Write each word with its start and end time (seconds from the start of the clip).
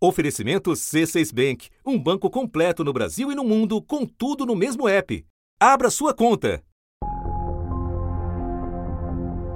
Oferecimento 0.00 0.70
C6 0.70 1.34
Bank, 1.34 1.70
um 1.84 1.98
banco 1.98 2.30
completo 2.30 2.84
no 2.84 2.92
Brasil 2.92 3.32
e 3.32 3.34
no 3.34 3.42
mundo, 3.42 3.82
com 3.82 4.06
tudo 4.06 4.46
no 4.46 4.54
mesmo 4.54 4.88
app. 4.88 5.26
Abra 5.60 5.90
sua 5.90 6.14
conta. 6.14 6.62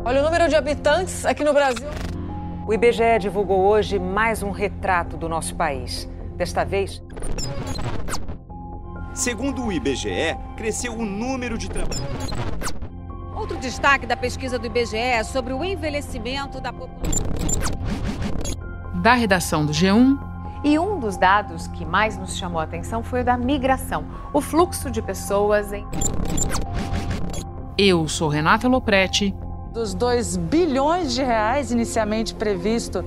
Olha 0.04 0.20
o 0.20 0.24
número 0.24 0.48
de 0.48 0.56
habitantes 0.56 1.24
aqui 1.24 1.44
no 1.44 1.52
Brasil. 1.52 1.86
O 2.66 2.74
IBGE 2.74 3.20
divulgou 3.20 3.60
hoje 3.60 4.00
mais 4.00 4.42
um 4.42 4.50
retrato 4.50 5.16
do 5.16 5.28
nosso 5.28 5.54
país. 5.54 6.10
Desta 6.36 6.64
vez. 6.64 7.00
Segundo 9.14 9.64
o 9.64 9.70
IBGE, 9.70 10.36
cresceu 10.56 10.92
o 10.92 11.04
número 11.04 11.56
de 11.56 11.70
trabalhadores. 11.70 12.30
Outro 13.36 13.56
destaque 13.58 14.06
da 14.06 14.16
pesquisa 14.16 14.58
do 14.58 14.66
IBGE 14.66 14.96
é 14.96 15.22
sobre 15.22 15.52
o 15.52 15.64
envelhecimento 15.64 16.60
da 16.60 16.72
população. 16.72 17.26
Da 19.00 19.14
redação 19.14 19.64
do 19.64 19.72
G1, 19.72 20.31
e 20.64 20.78
um 20.78 20.98
dos 20.98 21.16
dados 21.16 21.66
que 21.68 21.84
mais 21.84 22.16
nos 22.16 22.36
chamou 22.36 22.60
a 22.60 22.64
atenção 22.64 23.02
foi 23.02 23.22
o 23.22 23.24
da 23.24 23.36
migração, 23.36 24.04
o 24.32 24.40
fluxo 24.40 24.90
de 24.90 25.02
pessoas 25.02 25.72
em. 25.72 25.86
Eu 27.76 28.06
sou 28.06 28.28
Renata 28.28 28.68
Loprete. 28.68 29.34
Dos 29.72 29.94
2 29.94 30.36
bilhões 30.36 31.14
de 31.14 31.22
reais 31.22 31.72
inicialmente 31.72 32.34
previstos 32.34 33.02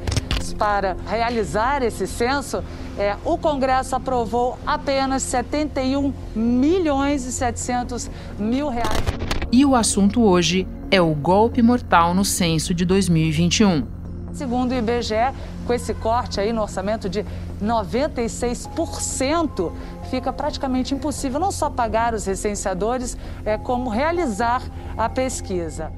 para 0.58 0.96
realizar 1.08 1.82
esse 1.84 2.08
censo, 2.08 2.64
é, 2.98 3.16
o 3.24 3.38
Congresso 3.38 3.96
aprovou 3.96 4.58
apenas 4.66 5.24
71 5.24 6.14
milhões 6.36 7.26
e 7.26 7.32
700 7.32 8.10
mil 8.38 8.70
reais. 8.70 9.04
E 9.52 9.66
o 9.66 9.76
assunto 9.76 10.24
hoje 10.24 10.68
é 10.92 11.02
o 11.02 11.14
golpe 11.14 11.62
mortal 11.62 12.14
no 12.14 12.26
censo 12.26 12.74
de 12.74 12.86
2021. 12.86 13.95
Segundo 14.36 14.74
o 14.74 14.76
IBGE, 14.76 15.34
com 15.66 15.74
esse 15.74 15.94
corte 15.94 16.42
aí 16.42 16.52
no 16.52 16.62
orçamento 16.62 17.08
de 17.08 17.26
96%, 17.64 19.72
fica 20.12 20.34
praticamente 20.34 20.94
impossível 20.94 21.40
não 21.40 21.52
só 21.52 21.70
pagar 21.70 22.14
os 22.14 22.26
recenseadores, 22.26 23.18
é, 23.46 23.58
como 23.58 23.90
realizar 23.90 24.62
a 24.98 25.08
pesquisa. 25.08 25.90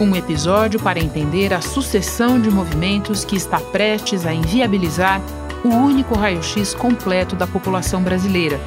Um 0.00 0.14
episódio 0.14 0.80
para 0.80 1.00
entender 1.00 1.52
a 1.52 1.60
sucessão 1.60 2.40
de 2.40 2.48
movimentos 2.50 3.24
que 3.24 3.34
está 3.34 3.58
prestes 3.58 4.24
a 4.26 4.32
inviabilizar 4.32 5.20
o 5.64 5.68
único 5.68 6.14
raio-x 6.14 6.72
completo 6.72 7.34
da 7.34 7.48
população 7.48 8.00
brasileira 8.00 8.60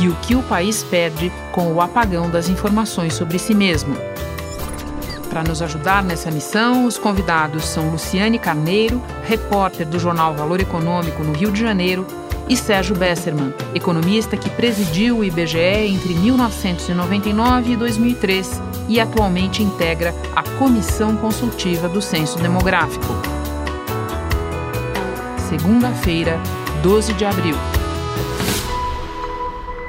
e 0.00 0.08
o 0.08 0.14
que 0.16 0.34
o 0.34 0.42
país 0.44 0.82
perde 0.82 1.30
com 1.52 1.74
o 1.74 1.82
apagão 1.82 2.30
das 2.30 2.48
informações 2.48 3.12
sobre 3.14 3.38
si 3.38 3.54
mesmo. 3.54 3.94
Para 5.38 5.50
nos 5.50 5.62
ajudar 5.62 6.02
nessa 6.02 6.32
missão, 6.32 6.84
os 6.84 6.98
convidados 6.98 7.64
são 7.64 7.90
Luciane 7.90 8.40
Carneiro, 8.40 9.00
repórter 9.22 9.86
do 9.86 9.96
jornal 9.96 10.34
Valor 10.34 10.58
Econômico 10.58 11.22
no 11.22 11.32
Rio 11.32 11.52
de 11.52 11.60
Janeiro, 11.60 12.04
e 12.48 12.56
Sérgio 12.56 12.96
Besserman, 12.96 13.54
economista 13.72 14.36
que 14.36 14.50
presidiu 14.50 15.18
o 15.18 15.24
IBGE 15.24 15.86
entre 15.86 16.12
1999 16.12 17.72
e 17.72 17.76
2003 17.76 18.60
e 18.88 18.98
atualmente 18.98 19.62
integra 19.62 20.12
a 20.34 20.42
Comissão 20.58 21.14
Consultiva 21.14 21.88
do 21.88 22.02
Censo 22.02 22.40
Demográfico. 22.40 23.14
Segunda-feira, 25.48 26.36
12 26.82 27.12
de 27.12 27.24
abril. 27.24 27.54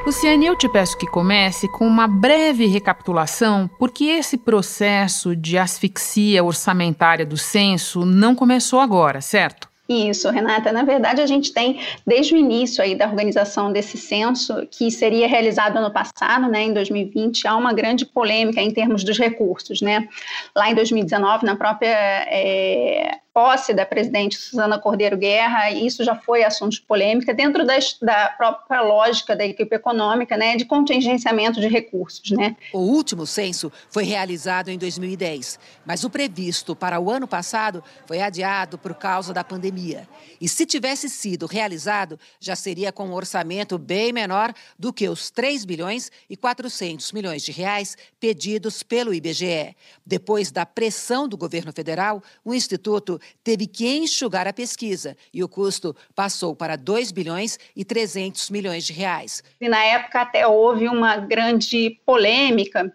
Luciane, 0.10 0.48
eu 0.48 0.56
te 0.56 0.68
peço 0.68 0.98
que 0.98 1.06
comece 1.06 1.68
com 1.68 1.86
uma 1.86 2.08
breve 2.08 2.66
recapitulação, 2.66 3.70
porque 3.78 4.06
esse 4.06 4.40
processo 4.40 5.36
de 5.36 5.56
asfixia 5.56 6.44
orçamentária 6.44 7.24
do 7.24 7.38
censo 7.38 8.04
não 8.04 8.34
começou 8.34 8.80
agora, 8.80 9.22
certo? 9.22 9.70
Isso, 9.88 10.28
Renata. 10.32 10.72
Na 10.72 10.82
verdade, 10.82 11.22
a 11.22 11.28
gente 11.28 11.54
tem, 11.54 11.80
desde 12.08 12.34
o 12.34 12.38
início 12.38 12.84
aí 12.84 12.96
da 12.96 13.08
organização 13.08 13.72
desse 13.72 14.00
censo, 14.00 14.68
que 14.72 14.90
seria 14.90 15.28
realizado 15.28 15.78
ano 15.78 15.92
passado, 15.92 16.48
né, 16.48 16.64
em 16.64 16.74
2020, 16.74 17.48
há 17.48 17.56
uma 17.56 17.72
grande 17.72 18.04
polêmica 18.04 18.60
em 18.60 18.72
termos 18.72 19.04
dos 19.04 19.20
recursos. 19.20 19.80
Né? 19.80 20.08
Lá 20.56 20.72
em 20.72 20.74
2019, 20.76 21.46
na 21.46 21.56
própria 21.56 21.88
é, 21.88 23.20
posse 23.40 23.74
da 23.74 23.86
presidente 23.86 24.38
Susana 24.38 24.78
Cordeiro 24.78 25.16
Guerra, 25.16 25.72
isso 25.72 26.04
já 26.04 26.14
foi 26.14 26.44
assunto 26.44 26.74
de 26.74 26.82
polêmica, 26.82 27.34
dentro 27.34 27.66
da, 27.66 27.78
da 28.02 28.28
própria 28.38 28.82
lógica 28.82 29.34
da 29.34 29.46
equipe 29.46 29.74
econômica, 29.74 30.36
né, 30.36 30.58
de 30.58 30.66
contingenciamento 30.66 31.62
de 31.62 31.70
recursos. 31.70 32.32
Né. 32.32 32.58
O 32.74 32.80
último 32.80 33.26
censo 33.26 33.72
foi 33.90 34.04
realizado 34.04 34.68
em 34.68 34.78
2010, 34.78 35.58
mas 35.86 36.04
o 36.04 36.10
previsto 36.10 36.76
para 36.76 37.00
o 37.00 37.10
ano 37.10 37.30
passado 37.30 37.82
foi 38.06 38.22
adiado 38.22 38.78
por 38.78 38.94
causa 38.94 39.34
da 39.34 39.42
pandemia. 39.42 40.06
E 40.42 40.50
se 40.50 40.66
tivesse 40.66 41.08
sido 41.08 41.46
realizado, 41.46 42.20
já 42.42 42.58
seria 42.58 42.92
com 42.92 43.08
um 43.08 43.14
orçamento 43.14 43.78
bem 43.78 44.12
menor 44.12 44.54
do 44.78 44.92
que 44.92 45.08
os 45.08 45.32
3 45.32 45.64
bilhões 45.64 46.12
e 46.30 46.36
400 46.36 47.14
milhões 47.14 47.44
de 47.44 47.54
reais 47.54 47.96
pedidos 48.20 48.84
pelo 48.84 49.14
IBGE. 49.14 49.78
Depois 50.06 50.52
da 50.52 50.66
pressão 50.66 51.26
do 51.26 51.38
governo 51.38 51.72
federal, 51.72 52.22
o 52.44 52.54
Instituto 52.54 53.18
teve 53.44 53.68
que 53.68 53.88
enxugar 53.88 54.48
a 54.48 54.54
pesquisa 54.54 55.16
e 55.34 55.44
o 55.44 55.50
custo 55.50 55.96
passou 56.16 56.56
para 56.56 56.76
2 56.76 57.12
bilhões 57.12 57.58
e 57.76 57.84
300 57.86 58.50
milhões 58.50 58.86
de 58.86 58.94
reais. 58.94 59.44
E 59.60 59.68
na 59.68 59.84
época 59.84 60.22
até 60.22 60.48
houve 60.48 60.88
uma 60.88 61.18
grande 61.18 62.00
polêmica 62.06 62.94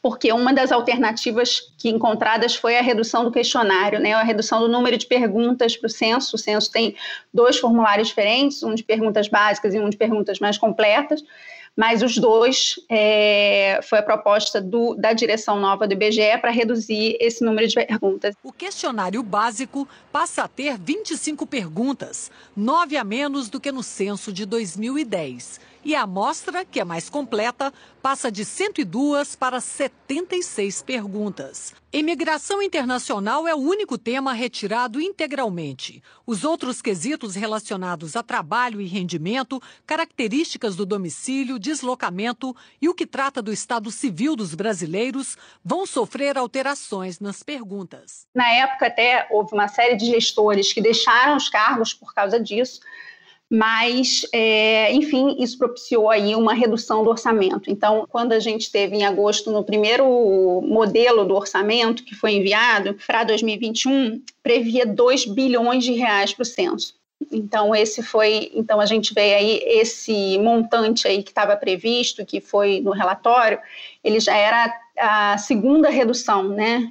porque 0.00 0.32
uma 0.32 0.54
das 0.54 0.72
alternativas 0.72 1.60
que 1.78 1.90
encontradas 1.90 2.54
foi 2.54 2.78
a 2.78 2.82
redução 2.82 3.24
do 3.24 3.32
questionário, 3.32 3.98
né, 3.98 4.14
a 4.14 4.22
redução 4.22 4.60
do 4.60 4.68
número 4.68 4.96
de 4.96 5.06
perguntas 5.06 5.76
para 5.76 5.86
o 5.86 5.90
censo. 5.90 6.36
O 6.36 6.38
censo 6.38 6.70
tem 6.70 6.96
dois 7.34 7.58
formulários 7.58 8.08
diferentes, 8.08 8.62
um 8.62 8.74
de 8.74 8.82
perguntas 8.82 9.28
básicas 9.28 9.74
e 9.74 9.78
um 9.78 9.90
de 9.90 9.96
perguntas 9.96 10.38
mais 10.38 10.56
completas 10.56 11.22
mas 11.76 12.02
os 12.02 12.16
dois 12.16 12.74
é, 12.90 13.80
foi 13.82 13.98
a 13.98 14.02
proposta 14.02 14.60
do, 14.60 14.94
da 14.94 15.12
direção 15.12 15.58
nova 15.58 15.86
do 15.86 15.94
IBGE 15.94 16.38
para 16.40 16.50
reduzir 16.50 17.16
esse 17.18 17.44
número 17.44 17.66
de 17.66 17.74
perguntas. 17.74 18.34
O 18.42 18.52
questionário 18.52 19.22
básico 19.22 19.88
passa 20.10 20.44
a 20.44 20.48
ter 20.48 20.78
25 20.78 21.46
perguntas, 21.46 22.30
nove 22.54 22.96
a 22.96 23.04
menos 23.04 23.48
do 23.48 23.60
que 23.60 23.72
no 23.72 23.82
censo 23.82 24.32
de 24.32 24.44
2010. 24.44 25.71
E 25.84 25.96
a 25.96 26.02
amostra, 26.02 26.64
que 26.64 26.78
é 26.78 26.84
mais 26.84 27.10
completa, 27.10 27.72
passa 28.00 28.30
de 28.30 28.44
102 28.44 29.34
para 29.34 29.60
76 29.60 30.80
perguntas. 30.82 31.74
Imigração 31.92 32.62
internacional 32.62 33.48
é 33.48 33.54
o 33.54 33.58
único 33.58 33.98
tema 33.98 34.32
retirado 34.32 35.00
integralmente. 35.00 36.00
Os 36.24 36.44
outros 36.44 36.80
quesitos 36.80 37.34
relacionados 37.34 38.14
a 38.14 38.22
trabalho 38.22 38.80
e 38.80 38.86
rendimento, 38.86 39.60
características 39.84 40.76
do 40.76 40.86
domicílio, 40.86 41.58
deslocamento 41.58 42.54
e 42.80 42.88
o 42.88 42.94
que 42.94 43.04
trata 43.04 43.42
do 43.42 43.52
estado 43.52 43.90
civil 43.90 44.36
dos 44.36 44.54
brasileiros 44.54 45.36
vão 45.64 45.84
sofrer 45.84 46.38
alterações 46.38 47.18
nas 47.18 47.42
perguntas. 47.42 48.24
Na 48.32 48.48
época, 48.52 48.86
até 48.86 49.26
houve 49.32 49.52
uma 49.52 49.66
série 49.66 49.96
de 49.96 50.06
gestores 50.06 50.72
que 50.72 50.80
deixaram 50.80 51.36
os 51.36 51.48
cargos 51.48 51.92
por 51.92 52.14
causa 52.14 52.38
disso 52.38 52.80
mas, 53.54 54.24
é, 54.32 54.90
enfim, 54.94 55.36
isso 55.38 55.58
propiciou 55.58 56.08
aí 56.08 56.34
uma 56.34 56.54
redução 56.54 57.04
do 57.04 57.10
orçamento. 57.10 57.70
Então, 57.70 58.06
quando 58.08 58.32
a 58.32 58.40
gente 58.40 58.72
teve 58.72 58.96
em 58.96 59.04
agosto, 59.04 59.52
no 59.52 59.62
primeiro 59.62 60.62
modelo 60.62 61.22
do 61.26 61.34
orçamento 61.34 62.02
que 62.02 62.14
foi 62.14 62.32
enviado 62.32 62.96
para 63.06 63.24
2021, 63.24 64.22
previa 64.42 64.86
2 64.86 65.26
bilhões 65.26 65.84
de 65.84 65.92
reais 65.92 66.32
para 66.32 66.44
o 66.44 66.46
censo. 66.46 66.94
Então, 67.30 67.74
esse 67.76 68.02
foi, 68.02 68.50
então 68.54 68.80
a 68.80 68.86
gente 68.86 69.12
vê 69.12 69.34
aí 69.34 69.62
esse 69.66 70.38
montante 70.38 71.06
aí 71.06 71.22
que 71.22 71.30
estava 71.30 71.54
previsto, 71.54 72.24
que 72.24 72.40
foi 72.40 72.80
no 72.80 72.90
relatório, 72.90 73.58
ele 74.02 74.18
já 74.18 74.34
era 74.34 74.74
a 74.98 75.36
segunda 75.36 75.90
redução, 75.90 76.48
né, 76.48 76.90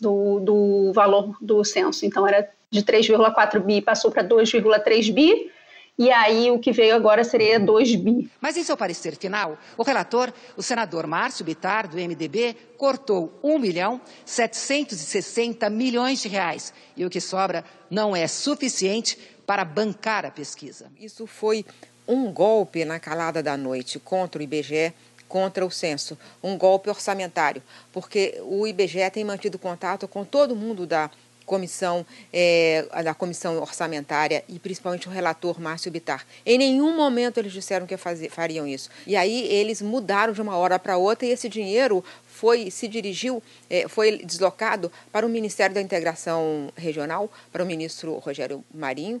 do, 0.00 0.40
do 0.40 0.92
valor 0.92 1.36
do 1.40 1.62
censo. 1.62 2.04
Então, 2.04 2.26
era 2.26 2.50
de 2.68 2.82
3,4 2.82 3.60
bi, 3.60 3.80
passou 3.80 4.10
para 4.10 4.24
2,3 4.24 5.12
bi, 5.12 5.52
e 5.98 6.10
aí 6.10 6.50
o 6.50 6.58
que 6.58 6.72
veio 6.72 6.94
agora 6.94 7.22
seria 7.24 7.60
2 7.60 7.94
bi. 7.96 8.30
Mas 8.40 8.56
em 8.56 8.64
seu 8.64 8.76
parecer 8.76 9.16
final, 9.16 9.58
o 9.76 9.82
relator, 9.82 10.32
o 10.56 10.62
senador 10.62 11.06
Márcio 11.06 11.44
Bitar, 11.44 11.88
do 11.88 11.96
MDB, 11.96 12.56
cortou 12.78 13.38
1 13.42 13.58
milhão 13.58 14.00
760 14.24 15.68
milhões 15.68 16.22
de 16.22 16.28
reais. 16.28 16.72
E 16.96 17.04
o 17.04 17.10
que 17.10 17.20
sobra 17.20 17.64
não 17.90 18.16
é 18.16 18.26
suficiente 18.26 19.18
para 19.46 19.64
bancar 19.64 20.24
a 20.24 20.30
pesquisa. 20.30 20.90
Isso 20.98 21.26
foi 21.26 21.66
um 22.06 22.32
golpe 22.32 22.84
na 22.84 22.98
calada 22.98 23.42
da 23.42 23.56
noite 23.56 23.98
contra 23.98 24.40
o 24.40 24.42
IBGE 24.42 24.94
contra 25.30 25.64
o 25.64 25.70
censo, 25.70 26.18
um 26.42 26.58
golpe 26.58 26.90
orçamentário, 26.90 27.62
porque 27.92 28.42
o 28.42 28.66
IBGE 28.66 29.08
tem 29.12 29.22
mantido 29.22 29.60
contato 29.60 30.08
com 30.08 30.24
todo 30.24 30.56
mundo 30.56 30.84
da 30.84 31.08
comissão, 31.46 32.06
é, 32.32 32.86
da 33.02 33.14
comissão 33.14 33.58
orçamentária 33.58 34.44
e 34.48 34.58
principalmente 34.58 35.08
o 35.08 35.10
relator 35.10 35.60
Márcio 35.60 35.90
Bitar. 35.90 36.26
Em 36.44 36.58
nenhum 36.58 36.94
momento 36.96 37.38
eles 37.38 37.52
disseram 37.52 37.86
que 37.86 37.96
fazer, 37.96 38.30
fariam 38.30 38.66
isso. 38.66 38.90
E 39.06 39.16
aí 39.16 39.46
eles 39.48 39.82
mudaram 39.82 40.32
de 40.32 40.40
uma 40.40 40.56
hora 40.56 40.78
para 40.78 40.96
outra 40.96 41.26
e 41.26 41.30
esse 41.30 41.48
dinheiro 41.48 42.04
foi 42.26 42.70
se 42.70 42.88
dirigiu, 42.88 43.42
é, 43.68 43.86
foi 43.88 44.18
deslocado 44.24 44.90
para 45.12 45.26
o 45.26 45.28
Ministério 45.28 45.74
da 45.74 45.80
Integração 45.80 46.72
Regional, 46.76 47.30
para 47.52 47.62
o 47.62 47.66
ministro 47.66 48.14
Rogério 48.18 48.64
Marinho, 48.72 49.20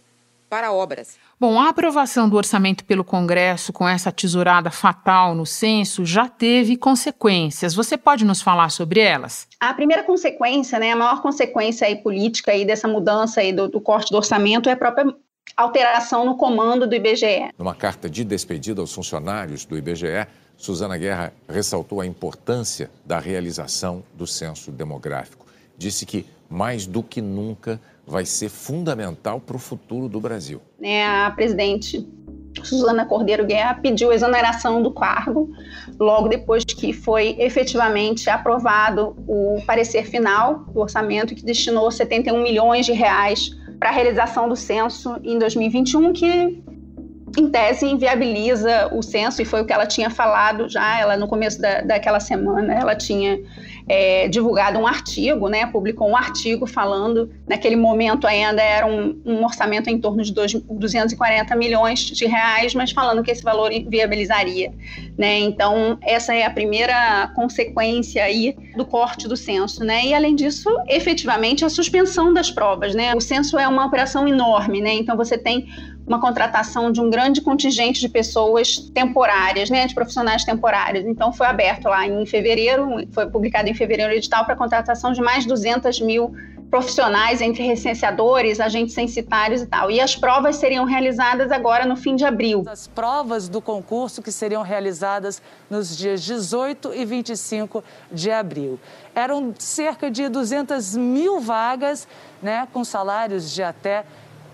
para 0.50 0.72
obras. 0.72 1.16
Bom, 1.38 1.58
a 1.60 1.68
aprovação 1.68 2.28
do 2.28 2.36
orçamento 2.36 2.84
pelo 2.84 3.04
Congresso 3.04 3.72
com 3.72 3.88
essa 3.88 4.10
tesourada 4.10 4.70
fatal 4.70 5.32
no 5.32 5.46
censo 5.46 6.04
já 6.04 6.28
teve 6.28 6.76
consequências. 6.76 7.72
Você 7.72 7.96
pode 7.96 8.24
nos 8.24 8.42
falar 8.42 8.68
sobre 8.70 8.98
elas? 8.98 9.46
A 9.60 9.72
primeira 9.72 10.02
consequência, 10.02 10.78
né, 10.80 10.90
a 10.90 10.96
maior 10.96 11.22
consequência 11.22 11.86
aí 11.86 11.96
política 11.96 12.50
aí 12.50 12.64
dessa 12.64 12.88
mudança 12.88 13.40
aí 13.40 13.52
do, 13.52 13.68
do 13.68 13.80
corte 13.80 14.10
do 14.10 14.16
orçamento 14.16 14.68
é 14.68 14.72
a 14.72 14.76
própria 14.76 15.14
alteração 15.56 16.24
no 16.24 16.36
comando 16.36 16.86
do 16.86 16.94
IBGE. 16.94 17.50
Numa 17.56 17.74
carta 17.74 18.10
de 18.10 18.24
despedida 18.24 18.80
aos 18.80 18.92
funcionários 18.92 19.64
do 19.64 19.78
IBGE, 19.78 20.26
Suzana 20.56 20.98
Guerra 20.98 21.32
ressaltou 21.48 22.00
a 22.00 22.06
importância 22.06 22.90
da 23.04 23.18
realização 23.18 24.02
do 24.14 24.26
censo 24.26 24.70
demográfico. 24.70 25.46
Disse 25.80 26.04
que, 26.04 26.26
mais 26.46 26.86
do 26.86 27.02
que 27.02 27.22
nunca, 27.22 27.80
vai 28.06 28.26
ser 28.26 28.50
fundamental 28.50 29.40
para 29.40 29.56
o 29.56 29.58
futuro 29.58 30.10
do 30.10 30.20
Brasil. 30.20 30.60
Né, 30.78 31.06
a 31.06 31.30
presidente 31.30 32.06
Suzana 32.62 33.06
Cordeiro 33.06 33.46
Guerra 33.46 33.76
pediu 33.76 34.12
exoneração 34.12 34.82
do 34.82 34.90
cargo 34.90 35.50
logo 35.98 36.28
depois 36.28 36.64
que 36.64 36.92
foi 36.92 37.34
efetivamente 37.38 38.28
aprovado 38.28 39.16
o 39.26 39.62
parecer 39.66 40.04
final 40.04 40.66
do 40.66 40.80
orçamento 40.80 41.34
que 41.34 41.42
destinou 41.42 41.90
71 41.90 42.42
milhões 42.42 42.84
de 42.84 42.92
reais 42.92 43.56
para 43.78 43.88
a 43.88 43.92
realização 43.92 44.50
do 44.50 44.56
censo 44.56 45.16
em 45.24 45.38
2021, 45.38 46.12
que 46.12 46.62
em 47.38 47.48
tese, 47.48 47.86
inviabiliza 47.86 48.92
o 48.92 49.02
censo, 49.02 49.40
e 49.40 49.44
foi 49.44 49.62
o 49.62 49.64
que 49.64 49.72
ela 49.72 49.86
tinha 49.86 50.10
falado 50.10 50.68
já, 50.68 50.98
ela 50.98 51.16
no 51.16 51.28
começo 51.28 51.60
da, 51.60 51.80
daquela 51.80 52.20
semana, 52.20 52.74
ela 52.74 52.94
tinha 52.94 53.40
é, 53.90 54.28
divulgado 54.28 54.78
um 54.78 54.86
artigo, 54.86 55.48
né, 55.48 55.66
publicou 55.66 56.08
um 56.08 56.16
artigo 56.16 56.64
falando, 56.64 57.28
naquele 57.48 57.74
momento 57.74 58.24
ainda 58.24 58.62
era 58.62 58.86
um, 58.86 59.20
um 59.26 59.44
orçamento 59.44 59.90
em 59.90 59.98
torno 59.98 60.22
de 60.22 60.32
dois, 60.32 60.52
240 60.52 61.56
milhões 61.56 61.98
de 61.98 62.24
reais, 62.24 62.72
mas 62.72 62.92
falando 62.92 63.20
que 63.20 63.32
esse 63.32 63.42
valor 63.42 63.72
inviabilizaria, 63.72 64.72
né, 65.18 65.40
então 65.40 65.98
essa 66.02 66.32
é 66.32 66.44
a 66.44 66.50
primeira 66.50 67.32
consequência 67.34 68.22
aí 68.22 68.56
do 68.76 68.84
corte 68.84 69.26
do 69.26 69.36
censo, 69.36 69.82
né, 69.82 70.06
e 70.06 70.14
além 70.14 70.36
disso, 70.36 70.70
efetivamente, 70.86 71.64
a 71.64 71.68
suspensão 71.68 72.32
das 72.32 72.48
provas, 72.48 72.94
né, 72.94 73.12
o 73.16 73.20
censo 73.20 73.58
é 73.58 73.66
uma 73.66 73.84
operação 73.84 74.28
enorme, 74.28 74.80
né, 74.80 74.92
então 74.92 75.16
você 75.16 75.36
tem 75.36 75.66
uma 76.10 76.20
contratação 76.20 76.90
de 76.90 77.00
um 77.00 77.08
grande 77.08 77.40
contingente 77.40 78.00
de 78.00 78.08
pessoas 78.08 78.78
temporárias, 78.92 79.70
né, 79.70 79.86
de 79.86 79.94
profissionais 79.94 80.44
temporários. 80.44 81.06
Então, 81.06 81.32
foi 81.32 81.46
aberto 81.46 81.84
lá 81.84 82.04
em 82.04 82.26
fevereiro, 82.26 83.06
foi 83.12 83.30
publicado 83.30 83.68
em 83.68 83.74
fevereiro 83.74 84.12
o 84.12 84.16
edital 84.16 84.44
para 84.44 84.56
contratação 84.56 85.12
de 85.12 85.22
mais 85.22 85.44
de 85.44 85.48
200 85.50 86.00
mil 86.00 86.34
profissionais 86.68 87.40
entre 87.40 87.62
recenseadores, 87.62 88.58
agentes 88.58 88.92
censitários 88.92 89.62
e 89.62 89.66
tal. 89.66 89.88
E 89.88 90.00
as 90.00 90.16
provas 90.16 90.56
seriam 90.56 90.84
realizadas 90.84 91.52
agora 91.52 91.86
no 91.86 91.96
fim 91.96 92.16
de 92.16 92.24
abril. 92.24 92.64
As 92.66 92.88
provas 92.88 93.48
do 93.48 93.60
concurso 93.60 94.20
que 94.20 94.32
seriam 94.32 94.62
realizadas 94.62 95.40
nos 95.68 95.96
dias 95.96 96.22
18 96.24 96.92
e 96.92 97.04
25 97.04 97.84
de 98.10 98.32
abril. 98.32 98.80
Eram 99.14 99.54
cerca 99.56 100.10
de 100.10 100.28
200 100.28 100.96
mil 100.96 101.38
vagas, 101.38 102.08
né, 102.42 102.66
com 102.72 102.82
salários 102.82 103.52
de 103.52 103.62
até 103.62 104.04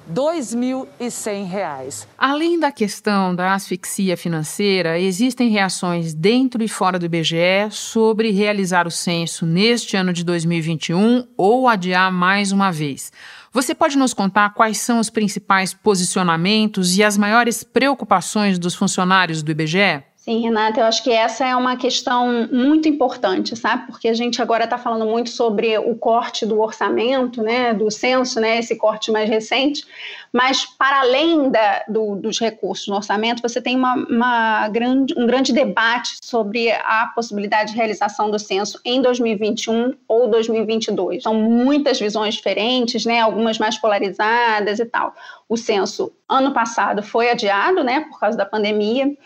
R$ 0.09 0.15
2.100. 0.15 2.07
Além 2.17 2.61
da 2.61 2.71
questão 2.71 3.35
da 3.35 3.55
asfixia 3.55 4.17
financeira, 4.17 4.99
existem 4.99 5.49
reações 5.49 6.15
dentro 6.15 6.63
e 6.63 6.69
fora 6.69 6.99
do 6.99 7.07
IBGE 7.07 7.71
sobre 7.71 8.31
realizar 8.31 8.87
o 8.87 8.91
censo 8.91 9.45
neste 9.45 9.97
ano 9.97 10.13
de 10.13 10.25
2021 10.25 11.27
ou 11.37 11.69
adiar 11.69 12.13
mais 12.13 12.53
uma 12.53 12.71
vez. 12.71 13.13
Você 13.53 13.75
pode 13.75 13.99
nos 13.99 14.15
contar 14.15 14.51
quais 14.51 14.79
são 14.79 15.01
os 15.01 15.11
principais 15.11 15.75
posicionamentos 15.75 16.97
e 16.97 17.03
as 17.03 17.17
maiores 17.19 17.65
preocupações 17.65 18.59
dos 18.59 18.75
funcionários 18.75 19.43
do 19.43 19.51
IBGE? 19.51 20.05
Sim, 20.29 20.41
Renata, 20.41 20.81
eu 20.81 20.87
acho 20.87 21.05
que 21.05 21.13
essa 21.13 21.47
é 21.47 21.55
uma 21.55 21.77
questão 21.77 22.49
muito 22.51 22.89
importante, 22.89 23.55
sabe? 23.55 23.87
Porque 23.87 24.09
a 24.09 24.13
gente 24.13 24.43
agora 24.43 24.65
está 24.65 24.77
falando 24.77 25.07
muito 25.07 25.31
sobre 25.31 25.79
o 25.79 25.95
corte 25.95 26.45
do 26.45 26.61
orçamento, 26.61 27.45
né, 27.45 27.73
do 27.73 27.89
censo, 27.93 28.41
né, 28.41 28.59
esse 28.59 28.75
corte 28.75 29.13
mais 29.13 29.31
recente, 29.31 29.87
mas 30.33 30.67
para 30.67 31.03
além 31.03 31.49
da, 31.49 31.85
do, 31.87 32.17
dos 32.17 32.41
recursos 32.41 32.89
no 32.89 32.97
orçamento, 32.97 33.41
você 33.41 33.63
tem 33.63 33.77
uma, 33.77 33.95
uma 33.95 34.69
grande, 34.69 35.15
um 35.17 35.29
grande 35.29 35.53
debate 35.53 36.17
sobre 36.21 36.73
a 36.73 37.13
possibilidade 37.15 37.71
de 37.71 37.77
realização 37.77 38.29
do 38.29 38.39
censo 38.41 38.81
em 38.85 39.01
2021 39.01 39.95
ou 40.09 40.29
2022. 40.29 41.23
São 41.23 41.35
muitas 41.35 42.01
visões 42.01 42.35
diferentes, 42.35 43.05
né, 43.05 43.21
algumas 43.21 43.61
mais 43.61 43.79
polarizadas 43.79 44.81
e 44.81 44.87
tal. 44.87 45.15
O 45.49 45.57
censo 45.57 46.13
ano 46.29 46.53
passado 46.53 47.01
foi 47.01 47.31
adiado, 47.31 47.85
né, 47.85 48.01
por 48.11 48.19
causa 48.19 48.37
da 48.37 48.45
pandemia 48.45 49.17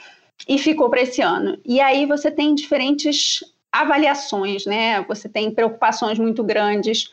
e 0.49 0.59
ficou 0.59 0.89
para 0.89 1.03
esse 1.03 1.21
ano. 1.21 1.59
E 1.65 1.81
aí 1.81 2.07
você 2.07 2.31
tem 2.31 2.55
diferentes 2.55 3.41
avaliações, 3.73 4.67
né? 4.67 5.03
Você 5.03 5.29
tem 5.29 5.51
preocupações 5.51 6.19
muito 6.19 6.43
grandes 6.43 7.11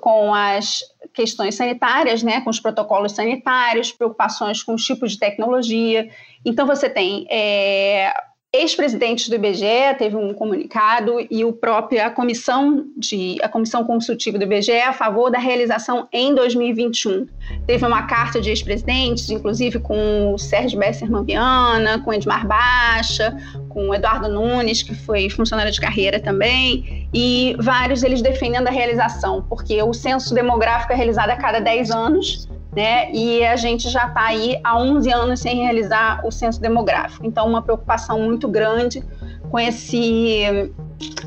com 0.00 0.34
as 0.34 0.80
questões 1.14 1.54
sanitárias, 1.54 2.22
né, 2.22 2.40
com 2.42 2.50
os 2.50 2.60
protocolos 2.60 3.12
sanitários, 3.12 3.92
preocupações 3.92 4.62
com 4.62 4.74
os 4.74 4.84
tipos 4.84 5.12
de 5.12 5.18
tecnologia. 5.18 6.10
Então 6.44 6.66
você 6.66 6.90
tem 6.90 7.26
é, 7.30 8.12
ex-presidentes 8.54 9.30
do 9.30 9.34
IBGE 9.36 9.94
teve 9.96 10.14
um 10.14 10.34
comunicado 10.34 11.26
e 11.30 11.42
o 11.42 11.54
próprio 11.54 12.04
a 12.04 12.10
comissão 12.10 12.84
de 12.98 13.38
a 13.42 13.48
comissão 13.48 13.82
consultiva 13.82 14.36
do 14.36 14.44
IBGE 14.44 14.72
a 14.72 14.92
favor 14.92 15.30
da 15.30 15.38
realização 15.38 16.06
em 16.12 16.34
2021. 16.34 17.26
Teve 17.66 17.86
uma 17.86 18.02
carta 18.02 18.42
de 18.42 18.50
ex-presidentes, 18.50 19.30
inclusive 19.30 19.78
com 19.78 20.34
o 20.34 20.38
Sérgio 20.38 20.78
Besserman 20.78 21.24
Viana, 21.24 21.98
com 22.00 22.12
Edmar 22.12 22.46
Baixa, 22.46 23.34
com 23.70 23.88
o 23.88 23.94
Eduardo 23.94 24.28
Nunes, 24.28 24.82
que 24.82 24.94
foi 24.94 25.30
funcionário 25.30 25.72
de 25.72 25.80
carreira 25.80 26.20
também, 26.20 27.08
e 27.14 27.56
vários 27.58 28.02
eles 28.02 28.20
defendendo 28.20 28.68
a 28.68 28.70
realização, 28.70 29.46
porque 29.48 29.82
o 29.82 29.94
censo 29.94 30.34
demográfico 30.34 30.92
é 30.92 30.96
realizado 30.96 31.30
a 31.30 31.36
cada 31.36 31.58
10 31.58 31.90
anos 31.90 32.48
né? 32.74 33.10
E 33.12 33.44
a 33.44 33.56
gente 33.56 33.88
já 33.90 34.06
está 34.06 34.26
aí 34.26 34.58
há 34.64 34.78
11 34.78 35.12
anos 35.12 35.40
sem 35.40 35.58
realizar 35.58 36.24
o 36.24 36.30
censo 36.30 36.60
demográfico. 36.60 37.26
Então, 37.26 37.46
uma 37.46 37.60
preocupação 37.60 38.20
muito 38.20 38.48
grande 38.48 39.04
com 39.50 39.58
esse 39.60 40.72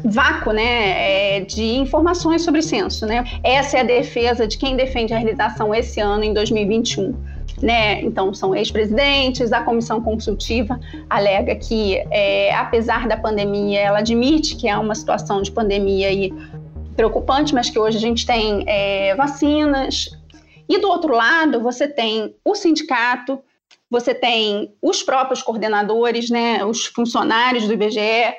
vácuo, 0.04 0.54
né, 0.54 1.38
é, 1.38 1.40
de 1.42 1.76
informações 1.76 2.44
sobre 2.44 2.62
censo, 2.62 3.06
né? 3.06 3.24
Essa 3.44 3.78
é 3.78 3.80
a 3.82 3.84
defesa 3.84 4.48
de 4.48 4.58
quem 4.58 4.76
defende 4.76 5.14
a 5.14 5.18
realização 5.18 5.74
esse 5.76 6.00
ano 6.00 6.24
em 6.24 6.34
2021. 6.34 7.14
Né? 7.62 8.02
Então, 8.02 8.34
são 8.34 8.54
ex-presidentes, 8.54 9.54
a 9.54 9.62
comissão 9.62 10.02
consultiva 10.02 10.78
alega 11.10 11.56
que, 11.56 11.96
é, 12.12 12.54
apesar 12.54 13.08
da 13.08 13.16
pandemia, 13.16 13.80
ela 13.80 14.00
admite 14.00 14.58
que 14.58 14.68
é 14.68 14.78
uma 14.78 14.94
situação 14.94 15.42
de 15.42 15.52
pandemia 15.52 16.10
aí 16.10 16.34
preocupante, 16.98 17.54
mas 17.54 17.70
que 17.70 17.80
hoje 17.80 17.98
a 17.98 18.02
gente 18.02 18.26
tem 18.26 18.64
é, 18.68 19.16
vacinas, 19.16 20.18
e 20.68 20.78
do 20.78 20.90
outro 20.90 21.14
lado, 21.14 21.62
você 21.62 21.88
tem 21.88 22.36
o 22.44 22.56
sindicato, 22.56 23.42
você 23.90 24.14
tem 24.14 24.74
os 24.82 25.04
próprios 25.04 25.42
coordenadores, 25.42 26.30
né, 26.30 26.64
os 26.66 26.86
funcionários 26.88 27.68
do 27.68 27.74
IBGE 27.74 28.36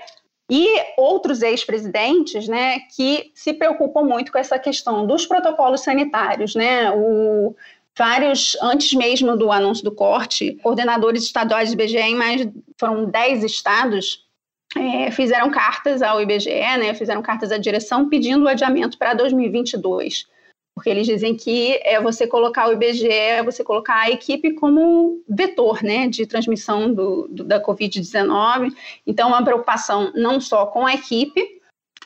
e 0.51 0.69
outros 0.97 1.43
ex-presidentes, 1.43 2.49
né, 2.49 2.81
que 2.95 3.31
se 3.35 3.53
preocupam 3.53 4.03
muito 4.03 4.31
com 4.31 4.39
essa 4.39 4.59
questão 4.59 5.07
dos 5.07 5.27
protocolos 5.27 5.81
sanitários, 5.81 6.55
né? 6.55 6.91
O, 6.93 7.55
vários, 7.97 8.57
antes 8.63 8.93
mesmo 8.93 9.37
do 9.37 9.51
anúncio 9.51 9.83
do 9.83 9.91
corte, 9.91 10.55
coordenadores 10.63 11.25
estaduais 11.25 11.71
do 11.71 11.81
IBGE 11.81 11.99
em 11.99 12.15
mais 12.15 12.47
foram 12.79 13.07
10 13.07 13.43
estados 13.43 14.25
é, 14.77 15.11
fizeram 15.11 15.51
cartas 15.51 16.03
ao 16.03 16.21
IBGE, 16.21 16.51
né, 16.51 16.93
fizeram 16.93 17.23
cartas 17.23 17.51
à 17.51 17.57
direção 17.57 18.09
pedindo 18.09 18.45
o 18.45 18.49
adiamento 18.49 18.99
para 18.99 19.15
2022 19.15 20.27
porque 20.77 20.91
eles 20.91 21.07
dizem 21.07 21.35
que 21.35 21.81
é 21.83 21.99
você 22.03 22.27
colocar 22.27 22.69
o 22.69 22.73
IBGE, 22.75 23.09
é 23.09 23.43
você 23.43 23.65
colocar 23.65 23.95
a 23.95 24.11
equipe 24.11 24.53
como 24.53 25.23
vetor 25.27 25.83
né, 25.83 26.07
de 26.07 26.27
transmissão 26.27 26.93
do, 26.93 27.27
do 27.31 27.45
da 27.45 27.59
Covid-19. 27.65 28.75
Então, 29.07 29.29
uma 29.29 29.43
preocupação 29.43 30.13
não 30.15 30.39
só 30.39 30.67
com 30.67 30.87
a 30.87 30.93
equipe, 30.93 31.57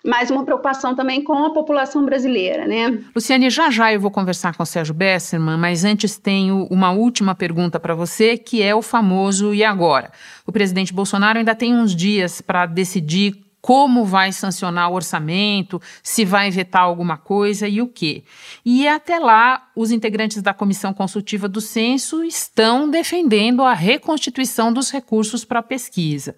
mas 0.04 0.30
uma 0.30 0.44
preocupação 0.44 0.94
também 0.94 1.20
com 1.24 1.44
a 1.44 1.52
população 1.52 2.04
brasileira, 2.04 2.64
né? 2.64 3.02
Luciane, 3.12 3.50
já 3.50 3.72
já 3.72 3.92
eu 3.92 4.00
vou 4.00 4.10
conversar 4.10 4.56
com 4.56 4.62
o 4.62 4.66
Sérgio 4.66 4.94
Besserman, 4.94 5.58
mas 5.58 5.84
antes 5.84 6.16
tenho 6.16 6.68
uma 6.70 6.92
última 6.92 7.34
pergunta 7.34 7.80
para 7.80 7.94
você, 7.96 8.38
que 8.38 8.62
é 8.62 8.72
o 8.72 8.80
famoso 8.80 9.52
e 9.52 9.64
agora? 9.64 10.12
O 10.46 10.52
presidente 10.52 10.94
Bolsonaro 10.94 11.40
ainda 11.40 11.56
tem 11.56 11.74
uns 11.74 11.94
dias 11.94 12.40
para 12.40 12.66
decidir 12.66 13.49
como 13.60 14.04
vai 14.04 14.32
sancionar 14.32 14.90
o 14.90 14.94
orçamento, 14.94 15.80
se 16.02 16.24
vai 16.24 16.50
vetar 16.50 16.82
alguma 16.82 17.16
coisa 17.16 17.68
e 17.68 17.82
o 17.82 17.86
quê. 17.86 18.24
E 18.64 18.88
até 18.88 19.18
lá, 19.18 19.68
os 19.76 19.90
integrantes 19.90 20.42
da 20.42 20.54
comissão 20.54 20.94
consultiva 20.94 21.48
do 21.48 21.60
censo 21.60 22.24
estão 22.24 22.90
defendendo 22.90 23.62
a 23.62 23.74
reconstituição 23.74 24.72
dos 24.72 24.90
recursos 24.90 25.44
para 25.44 25.60
a 25.60 25.62
pesquisa. 25.62 26.34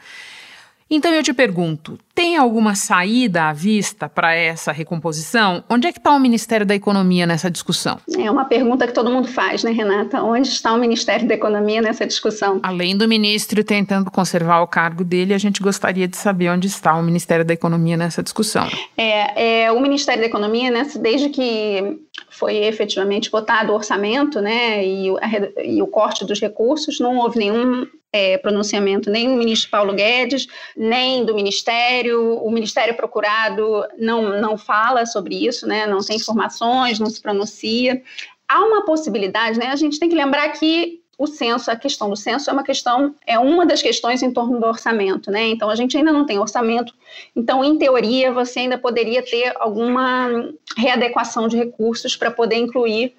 Então 0.94 1.10
eu 1.14 1.22
te 1.22 1.32
pergunto: 1.32 1.98
tem 2.14 2.36
alguma 2.36 2.74
saída 2.74 3.44
à 3.44 3.52
vista 3.54 4.10
para 4.10 4.34
essa 4.34 4.70
recomposição? 4.70 5.64
Onde 5.70 5.86
é 5.86 5.92
que 5.92 5.98
está 5.98 6.10
o 6.10 6.20
Ministério 6.20 6.66
da 6.66 6.74
Economia 6.74 7.26
nessa 7.26 7.50
discussão? 7.50 7.98
É 8.14 8.30
uma 8.30 8.44
pergunta 8.44 8.86
que 8.86 8.92
todo 8.92 9.10
mundo 9.10 9.26
faz, 9.26 9.64
né, 9.64 9.70
Renata? 9.70 10.22
Onde 10.22 10.48
está 10.48 10.70
o 10.74 10.78
Ministério 10.78 11.26
da 11.26 11.32
Economia 11.32 11.80
nessa 11.80 12.06
discussão? 12.06 12.60
Além 12.62 12.94
do 12.94 13.08
ministro 13.08 13.64
tentando 13.64 14.10
conservar 14.10 14.60
o 14.60 14.66
cargo 14.66 15.02
dele, 15.02 15.32
a 15.32 15.38
gente 15.38 15.62
gostaria 15.62 16.06
de 16.06 16.18
saber 16.18 16.50
onde 16.50 16.66
está 16.66 16.94
o 16.94 17.02
Ministério 17.02 17.44
da 17.44 17.54
Economia 17.54 17.96
nessa 17.96 18.22
discussão. 18.22 18.68
É, 18.94 19.62
é 19.64 19.72
o 19.72 19.80
Ministério 19.80 20.20
da 20.20 20.26
Economia, 20.26 20.70
nessa, 20.70 20.98
desde 20.98 21.30
que 21.30 22.00
foi 22.28 22.56
efetivamente 22.56 23.30
votado 23.30 23.72
o 23.72 23.74
orçamento, 23.74 24.42
né, 24.42 24.84
e, 24.84 25.08
a, 25.08 25.64
e 25.64 25.80
o 25.80 25.86
corte 25.86 26.26
dos 26.26 26.38
recursos, 26.38 27.00
não 27.00 27.16
houve 27.16 27.38
nenhum 27.38 27.86
é, 28.12 28.36
pronunciamento 28.36 29.10
nem 29.10 29.28
do 29.28 29.36
ministro 29.36 29.70
Paulo 29.70 29.94
Guedes, 29.94 30.46
nem 30.76 31.24
do 31.24 31.34
Ministério. 31.34 32.36
O 32.38 32.50
Ministério 32.50 32.94
Procurado 32.94 33.84
não, 33.98 34.40
não 34.40 34.58
fala 34.58 35.06
sobre 35.06 35.46
isso, 35.46 35.66
né? 35.66 35.86
não 35.86 36.00
tem 36.00 36.16
informações, 36.16 37.00
não 37.00 37.08
se 37.08 37.20
pronuncia. 37.20 38.02
Há 38.46 38.60
uma 38.60 38.84
possibilidade, 38.84 39.58
né? 39.58 39.68
a 39.68 39.76
gente 39.76 39.98
tem 39.98 40.08
que 40.08 40.14
lembrar 40.14 40.48
que 40.50 41.00
o 41.18 41.26
censo, 41.26 41.70
a 41.70 41.76
questão 41.76 42.10
do 42.10 42.16
censo 42.16 42.50
é 42.50 42.52
uma 42.52 42.64
questão, 42.64 43.14
é 43.26 43.38
uma 43.38 43.64
das 43.64 43.80
questões 43.80 44.22
em 44.22 44.32
torno 44.32 44.58
do 44.58 44.66
orçamento, 44.66 45.30
né? 45.30 45.50
Então 45.50 45.70
a 45.70 45.76
gente 45.76 45.96
ainda 45.96 46.10
não 46.10 46.26
tem 46.26 46.38
orçamento, 46.38 46.92
então 47.36 47.62
em 47.62 47.78
teoria 47.78 48.32
você 48.32 48.60
ainda 48.60 48.76
poderia 48.76 49.22
ter 49.22 49.54
alguma 49.60 50.52
readequação 50.76 51.46
de 51.46 51.56
recursos 51.56 52.16
para 52.16 52.30
poder 52.30 52.56
incluir 52.56 53.14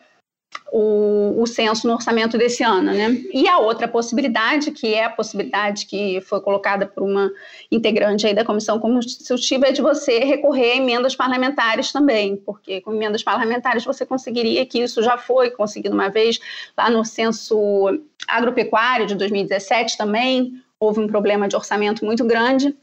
o, 0.71 1.41
o 1.41 1.45
censo 1.45 1.87
no 1.87 1.93
orçamento 1.93 2.37
desse 2.37 2.63
ano, 2.63 2.91
né? 2.91 3.21
E 3.31 3.47
a 3.47 3.59
outra 3.59 3.87
possibilidade, 3.87 4.71
que 4.71 4.93
é 4.93 5.05
a 5.05 5.09
possibilidade 5.09 5.85
que 5.85 6.19
foi 6.21 6.41
colocada 6.41 6.87
por 6.87 7.03
uma 7.03 7.31
integrante 7.71 8.25
aí 8.25 8.33
da 8.33 8.43
comissão 8.43 8.79
consultiva, 8.79 9.67
é 9.67 9.71
de 9.71 9.81
você 9.81 10.19
recorrer 10.19 10.71
a 10.71 10.75
emendas 10.77 11.15
parlamentares 11.15 11.91
também, 11.91 12.37
porque 12.37 12.81
com 12.81 12.91
emendas 12.91 13.21
parlamentares 13.21 13.85
você 13.85 14.05
conseguiria, 14.05 14.65
que 14.65 14.79
isso 14.79 15.03
já 15.03 15.17
foi 15.17 15.51
conseguido 15.51 15.93
uma 15.93 16.09
vez 16.09 16.39
lá 16.75 16.89
no 16.89 17.05
censo 17.05 17.99
agropecuário 18.27 19.05
de 19.05 19.15
2017 19.15 19.95
também, 19.95 20.53
houve 20.79 20.99
um 20.99 21.07
problema 21.07 21.47
de 21.47 21.55
orçamento 21.55 22.03
muito 22.03 22.25
grande, 22.25 22.75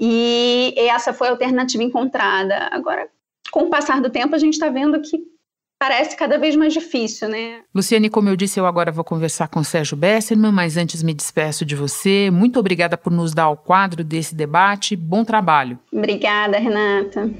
e 0.00 0.74
essa 0.76 1.12
foi 1.12 1.28
a 1.28 1.30
alternativa 1.32 1.82
encontrada. 1.82 2.68
Agora, 2.70 3.08
com 3.50 3.64
o 3.64 3.70
passar 3.70 4.00
do 4.00 4.10
tempo, 4.10 4.34
a 4.34 4.38
gente 4.38 4.54
está 4.54 4.68
vendo 4.68 5.00
que 5.00 5.37
parece 5.78 6.16
cada 6.16 6.38
vez 6.38 6.56
mais 6.56 6.72
difícil, 6.72 7.28
né? 7.28 7.60
Luciane, 7.74 8.10
como 8.10 8.28
eu 8.28 8.36
disse, 8.36 8.58
eu 8.58 8.66
agora 8.66 8.90
vou 8.90 9.04
conversar 9.04 9.48
com 9.48 9.60
o 9.60 9.64
Sérgio 9.64 9.96
Besserman, 9.96 10.50
mas 10.50 10.76
antes 10.76 11.02
me 11.02 11.14
despeço 11.14 11.64
de 11.64 11.76
você. 11.76 12.30
Muito 12.30 12.58
obrigada 12.58 12.98
por 12.98 13.12
nos 13.12 13.32
dar 13.32 13.48
o 13.48 13.56
quadro 13.56 14.02
desse 14.02 14.34
debate. 14.34 14.96
Bom 14.96 15.24
trabalho. 15.24 15.78
Obrigada, 15.92 16.58
Renata. 16.58 17.30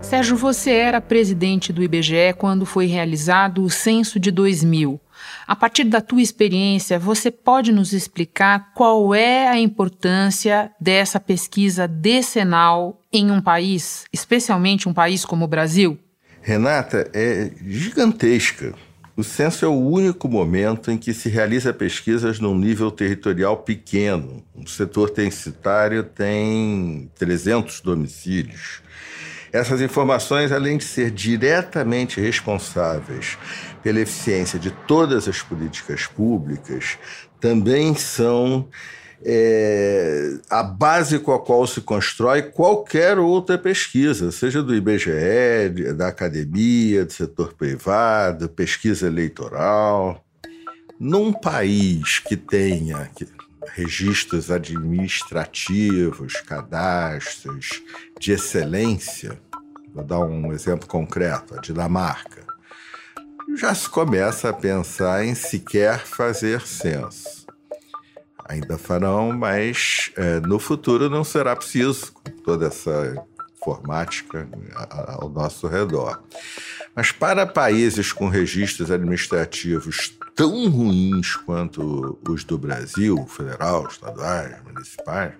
Sérgio, 0.00 0.36
você 0.36 0.72
era 0.72 1.00
presidente 1.00 1.72
do 1.72 1.82
IBGE 1.82 2.34
quando 2.36 2.66
foi 2.66 2.86
realizado 2.86 3.62
o 3.62 3.70
censo 3.70 4.18
de 4.18 4.30
2000. 4.30 5.00
A 5.46 5.56
partir 5.56 5.84
da 5.84 6.00
tua 6.00 6.22
experiência, 6.22 6.98
você 6.98 7.30
pode 7.30 7.72
nos 7.72 7.92
explicar 7.92 8.72
qual 8.74 9.14
é 9.14 9.48
a 9.48 9.58
importância 9.58 10.70
dessa 10.80 11.18
pesquisa 11.18 11.88
decenal 11.88 13.00
em 13.12 13.30
um 13.30 13.40
país, 13.40 14.04
especialmente 14.12 14.88
um 14.88 14.94
país 14.94 15.24
como 15.24 15.44
o 15.44 15.48
Brasil? 15.48 15.98
Renata, 16.40 17.10
é 17.12 17.50
gigantesca. 17.66 18.74
O 19.14 19.22
censo 19.22 19.64
é 19.64 19.68
o 19.68 19.78
único 19.78 20.26
momento 20.26 20.90
em 20.90 20.96
que 20.96 21.12
se 21.12 21.28
realiza 21.28 21.72
pesquisas 21.72 22.40
num 22.40 22.56
nível 22.56 22.90
territorial 22.90 23.58
pequeno. 23.58 24.42
O 24.54 24.66
setor 24.66 25.12
censitário 25.14 26.02
tem 26.02 27.10
300 27.18 27.82
domicílios. 27.82 28.80
Essas 29.52 29.82
informações, 29.82 30.50
além 30.50 30.78
de 30.78 30.84
ser 30.84 31.10
diretamente 31.10 32.18
responsáveis 32.18 33.36
pela 33.82 34.00
eficiência 34.00 34.58
de 34.58 34.70
todas 34.70 35.26
as 35.26 35.42
políticas 35.42 36.06
públicas, 36.06 36.96
também 37.40 37.94
são 37.94 38.68
é, 39.24 40.38
a 40.48 40.62
base 40.62 41.18
com 41.18 41.32
a 41.32 41.40
qual 41.40 41.66
se 41.66 41.80
constrói 41.80 42.42
qualquer 42.42 43.18
outra 43.18 43.58
pesquisa, 43.58 44.30
seja 44.30 44.62
do 44.62 44.74
IBGE, 44.74 45.92
da 45.96 46.08
academia, 46.08 47.04
do 47.04 47.12
setor 47.12 47.52
privado, 47.54 48.48
pesquisa 48.48 49.06
eleitoral. 49.06 50.24
Num 50.98 51.32
país 51.32 52.20
que 52.20 52.36
tenha 52.36 53.10
registros 53.74 54.50
administrativos, 54.50 56.34
cadastros 56.42 57.82
de 58.20 58.32
excelência, 58.32 59.38
vou 59.94 60.04
dar 60.04 60.20
um 60.20 60.52
exemplo 60.52 60.86
concreto, 60.86 61.56
a 61.56 61.60
Dinamarca 61.60 62.51
já 63.56 63.74
se 63.74 63.88
começa 63.88 64.48
a 64.48 64.52
pensar 64.52 65.24
em 65.24 65.34
sequer 65.34 65.98
fazer 66.00 66.62
censo. 66.62 67.46
Ainda 68.44 68.76
farão, 68.76 69.32
mas 69.32 70.10
é, 70.16 70.40
no 70.40 70.58
futuro 70.58 71.08
não 71.08 71.24
será 71.24 71.54
preciso, 71.54 72.12
toda 72.44 72.66
essa 72.66 73.24
informática 73.56 74.48
ao 75.18 75.28
nosso 75.28 75.68
redor. 75.68 76.22
Mas 76.94 77.12
para 77.12 77.46
países 77.46 78.12
com 78.12 78.28
registros 78.28 78.90
administrativos 78.90 80.18
tão 80.34 80.68
ruins 80.68 81.36
quanto 81.36 82.18
os 82.28 82.44
do 82.44 82.58
Brasil, 82.58 83.24
federal, 83.26 83.86
estaduais, 83.86 84.56
municipais, 84.64 85.32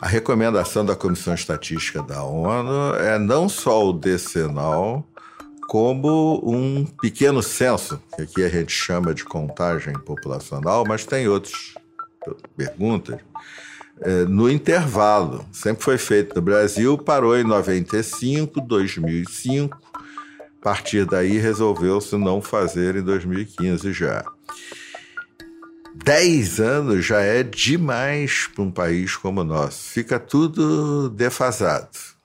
a 0.00 0.06
recomendação 0.06 0.84
da 0.84 0.94
Comissão 0.94 1.34
Estatística 1.34 2.02
da 2.02 2.22
ONU 2.22 2.94
é 2.96 3.18
não 3.18 3.48
só 3.48 3.88
o 3.88 3.92
decenal, 3.92 5.06
como 5.66 6.40
um 6.44 6.84
pequeno 6.84 7.42
censo, 7.42 8.00
que 8.14 8.22
aqui 8.22 8.44
a 8.44 8.48
gente 8.48 8.72
chama 8.72 9.12
de 9.12 9.24
contagem 9.24 9.94
populacional, 9.94 10.84
mas 10.86 11.04
tem 11.04 11.28
outras 11.28 11.74
perguntas. 12.56 13.18
É, 14.00 14.24
no 14.24 14.50
intervalo, 14.50 15.44
sempre 15.52 15.82
foi 15.82 15.98
feito 15.98 16.36
no 16.36 16.42
Brasil, 16.42 16.96
parou 16.98 17.36
em 17.36 17.44
95, 17.44 18.60
2005. 18.60 19.76
A 20.38 20.62
partir 20.62 21.04
daí 21.04 21.38
resolveu-se 21.38 22.16
não 22.16 22.42
fazer 22.42 22.96
em 22.96 23.02
2015 23.02 23.92
já. 23.92 24.24
Dez 25.94 26.60
anos 26.60 27.04
já 27.04 27.20
é 27.20 27.42
demais 27.42 28.48
para 28.54 28.62
um 28.62 28.70
país 28.70 29.16
como 29.16 29.40
o 29.40 29.44
nosso. 29.44 29.90
Fica 29.90 30.18
tudo 30.18 31.08
defasado 31.08 32.15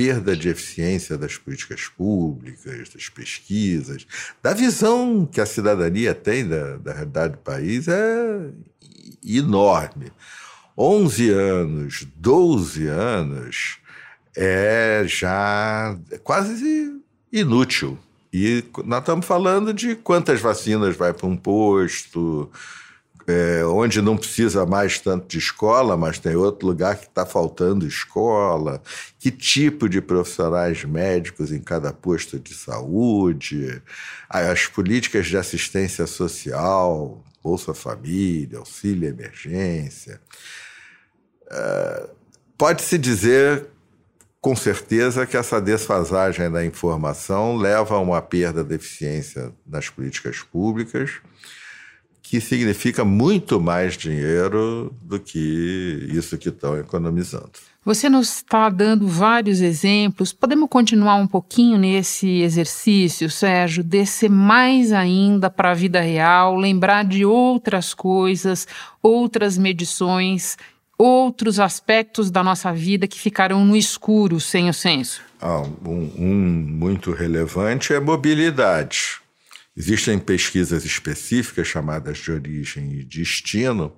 perda 0.00 0.34
de 0.34 0.48
eficiência 0.48 1.18
das 1.18 1.36
políticas 1.36 1.86
públicas, 1.86 2.88
das 2.88 3.10
pesquisas, 3.10 4.06
da 4.42 4.54
visão 4.54 5.28
que 5.30 5.42
a 5.42 5.44
cidadania 5.44 6.14
tem 6.14 6.48
da, 6.48 6.78
da 6.78 6.94
realidade 6.94 7.32
do 7.34 7.40
país 7.40 7.86
é 7.86 8.48
enorme. 9.22 10.10
11 10.78 11.28
anos, 11.28 12.06
12 12.16 12.86
anos 12.86 13.76
é 14.34 15.04
já 15.06 15.94
quase 16.24 16.98
inútil. 17.30 17.98
E 18.32 18.64
nós 18.86 19.00
estamos 19.00 19.26
falando 19.26 19.74
de 19.74 19.96
quantas 19.96 20.40
vacinas 20.40 20.96
vai 20.96 21.12
para 21.12 21.26
um 21.26 21.36
posto, 21.36 22.50
é, 23.30 23.64
onde 23.64 24.02
não 24.02 24.16
precisa 24.16 24.66
mais 24.66 24.98
tanto 24.98 25.28
de 25.28 25.38
escola, 25.38 25.96
mas 25.96 26.18
tem 26.18 26.34
outro 26.34 26.66
lugar 26.66 26.96
que 26.96 27.06
está 27.06 27.24
faltando 27.24 27.86
escola, 27.86 28.82
que 29.18 29.30
tipo 29.30 29.88
de 29.88 30.00
profissionais 30.00 30.84
médicos 30.84 31.52
em 31.52 31.60
cada 31.60 31.92
posto 31.92 32.38
de 32.38 32.54
saúde, 32.54 33.80
as 34.28 34.66
políticas 34.66 35.26
de 35.26 35.36
assistência 35.36 36.06
social, 36.06 37.22
Bolsa 37.42 37.72
Família, 37.72 38.58
auxílio 38.58 39.08
emergência. 39.08 40.20
É, 41.50 42.10
Pode-se 42.60 42.98
dizer 42.98 43.68
com 44.38 44.54
certeza 44.54 45.26
que 45.26 45.34
essa 45.34 45.58
desfasagem 45.58 46.50
da 46.50 46.62
informação 46.62 47.56
leva 47.56 47.94
a 47.94 47.98
uma 47.98 48.20
perda 48.20 48.62
de 48.62 48.74
eficiência 48.74 49.50
nas 49.66 49.88
políticas 49.88 50.40
públicas 50.40 51.22
que 52.30 52.40
significa 52.40 53.04
muito 53.04 53.60
mais 53.60 53.96
dinheiro 53.96 54.94
do 55.02 55.18
que 55.18 56.06
isso 56.12 56.38
que 56.38 56.48
estão 56.48 56.78
economizando. 56.78 57.50
Você 57.84 58.08
nos 58.08 58.36
está 58.36 58.68
dando 58.68 59.04
vários 59.08 59.60
exemplos. 59.60 60.32
Podemos 60.32 60.68
continuar 60.70 61.16
um 61.16 61.26
pouquinho 61.26 61.76
nesse 61.76 62.40
exercício, 62.40 63.28
Sérgio? 63.28 63.82
Descer 63.82 64.30
mais 64.30 64.92
ainda 64.92 65.50
para 65.50 65.72
a 65.72 65.74
vida 65.74 66.00
real, 66.00 66.54
lembrar 66.54 67.04
de 67.04 67.24
outras 67.24 67.94
coisas, 67.94 68.64
outras 69.02 69.58
medições, 69.58 70.56
outros 70.96 71.58
aspectos 71.58 72.30
da 72.30 72.44
nossa 72.44 72.72
vida 72.72 73.08
que 73.08 73.18
ficarão 73.18 73.64
no 73.64 73.76
escuro 73.76 74.38
sem 74.38 74.68
o 74.68 74.72
censo. 74.72 75.20
Ah, 75.40 75.64
um, 75.84 76.12
um 76.16 76.36
muito 76.78 77.10
relevante 77.10 77.92
é 77.92 77.98
mobilidade. 77.98 79.20
Existem 79.76 80.18
pesquisas 80.18 80.84
específicas 80.84 81.66
chamadas 81.66 82.18
de 82.18 82.32
origem 82.32 82.92
e 82.92 83.04
destino 83.04 83.96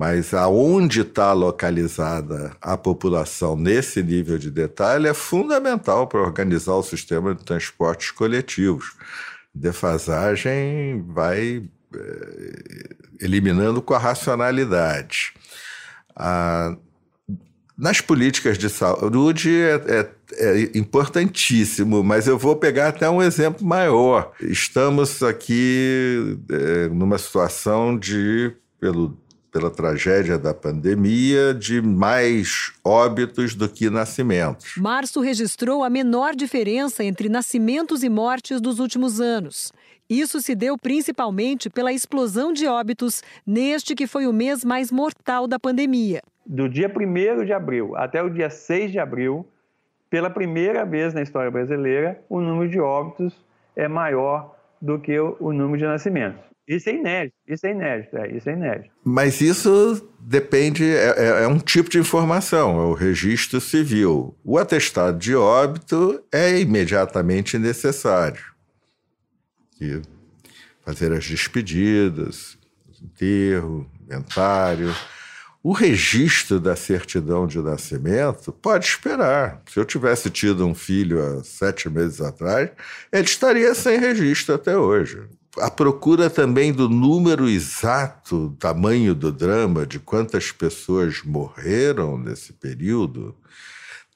mas 0.00 0.32
aonde 0.32 1.02
está 1.02 1.34
localizada 1.34 2.56
a 2.58 2.74
população 2.74 3.54
nesse 3.54 4.02
nível 4.02 4.38
de 4.38 4.50
detalhe 4.50 5.06
é 5.06 5.12
fundamental 5.12 6.06
para 6.06 6.22
organizar 6.22 6.72
o 6.72 6.82
sistema 6.82 7.34
de 7.34 7.44
transportes 7.44 8.10
coletivos. 8.10 8.94
Defasagem 9.54 11.04
vai 11.06 11.68
é, 11.94 12.94
eliminando 13.20 13.82
com 13.82 13.92
a 13.92 13.98
racionalidade. 13.98 15.34
Ah, 16.16 16.74
nas 17.80 18.02
políticas 18.02 18.58
de 18.58 18.68
saúde 18.68 19.50
é, 19.50 19.74
é, 19.88 20.10
é, 20.34 20.78
importantíssimo, 20.78 22.04
mas 22.04 22.26
eu 22.26 22.36
vou 22.36 22.54
pegar 22.54 22.88
até 22.88 23.08
um 23.08 23.22
exemplo 23.22 23.66
maior. 23.66 24.32
Estamos 24.38 25.22
aqui 25.22 26.38
é, 26.50 26.88
numa 26.88 27.16
situação 27.16 27.98
de, 27.98 28.52
pelo 28.78 29.18
pela 29.50 29.70
tragédia 29.70 30.38
da 30.38 30.54
pandemia, 30.54 31.52
de 31.52 31.82
mais 31.82 32.72
óbitos 32.84 33.54
do 33.54 33.68
que 33.68 33.90
nascimentos. 33.90 34.74
Março 34.76 35.20
registrou 35.20 35.82
a 35.82 35.90
menor 35.90 36.36
diferença 36.36 37.02
entre 37.02 37.28
nascimentos 37.28 38.04
e 38.04 38.08
mortes 38.08 38.60
dos 38.60 38.78
últimos 38.78 39.20
anos. 39.20 39.72
Isso 40.10 40.40
se 40.40 40.56
deu 40.56 40.76
principalmente 40.76 41.70
pela 41.70 41.92
explosão 41.92 42.52
de 42.52 42.66
óbitos 42.66 43.22
neste 43.46 43.94
que 43.94 44.08
foi 44.08 44.26
o 44.26 44.32
mês 44.32 44.64
mais 44.64 44.90
mortal 44.90 45.46
da 45.46 45.56
pandemia. 45.56 46.20
Do 46.44 46.68
dia 46.68 46.92
1 46.92 47.44
de 47.44 47.52
abril 47.52 47.96
até 47.96 48.20
o 48.20 48.28
dia 48.28 48.50
6 48.50 48.90
de 48.90 48.98
abril, 48.98 49.46
pela 50.10 50.28
primeira 50.28 50.84
vez 50.84 51.14
na 51.14 51.22
história 51.22 51.48
brasileira, 51.48 52.20
o 52.28 52.40
número 52.40 52.68
de 52.68 52.80
óbitos 52.80 53.36
é 53.76 53.86
maior 53.86 54.56
do 54.82 54.98
que 54.98 55.16
o 55.20 55.52
número 55.52 55.78
de 55.78 55.84
nascimentos. 55.84 56.50
Isso 56.66 56.88
é 56.88 56.94
inédito, 56.94 57.34
isso 57.48 57.66
é 57.66 57.70
inédito, 57.70 58.16
é, 58.16 58.36
isso 58.36 58.48
é 58.48 58.52
inédito. 58.52 58.90
Mas 59.04 59.40
isso 59.40 60.08
depende, 60.20 60.84
é, 60.84 61.14
é, 61.16 61.44
é, 61.44 61.48
um 61.48 61.58
tipo 61.58 61.88
de 61.88 61.98
informação, 61.98 62.80
é 62.80 62.84
o 62.84 62.94
registro 62.94 63.60
civil. 63.60 64.36
O 64.44 64.58
atestado 64.58 65.18
de 65.18 65.34
óbito 65.34 66.22
é 66.32 66.58
imediatamente 66.58 67.58
necessário. 67.58 68.49
E 69.80 70.02
fazer 70.84 71.12
as 71.12 71.24
despedidas, 71.24 72.58
enterro, 73.02 73.90
inventário. 74.02 74.94
O 75.62 75.72
registro 75.72 76.58
da 76.58 76.74
certidão 76.74 77.46
de 77.46 77.58
nascimento 77.60 78.50
pode 78.52 78.86
esperar. 78.86 79.62
Se 79.70 79.78
eu 79.78 79.84
tivesse 79.84 80.30
tido 80.30 80.66
um 80.66 80.74
filho 80.74 81.22
há 81.22 81.44
sete 81.44 81.88
meses 81.88 82.20
atrás, 82.20 82.70
ele 83.12 83.24
estaria 83.24 83.74
sem 83.74 83.98
registro 83.98 84.54
até 84.54 84.76
hoje 84.76 85.28
a 85.58 85.70
procura 85.70 86.30
também 86.30 86.72
do 86.72 86.88
número 86.88 87.48
exato, 87.48 88.54
tamanho 88.58 89.14
do 89.14 89.32
drama, 89.32 89.84
de 89.84 89.98
quantas 89.98 90.52
pessoas 90.52 91.22
morreram 91.24 92.16
nesse 92.16 92.52
período, 92.52 93.34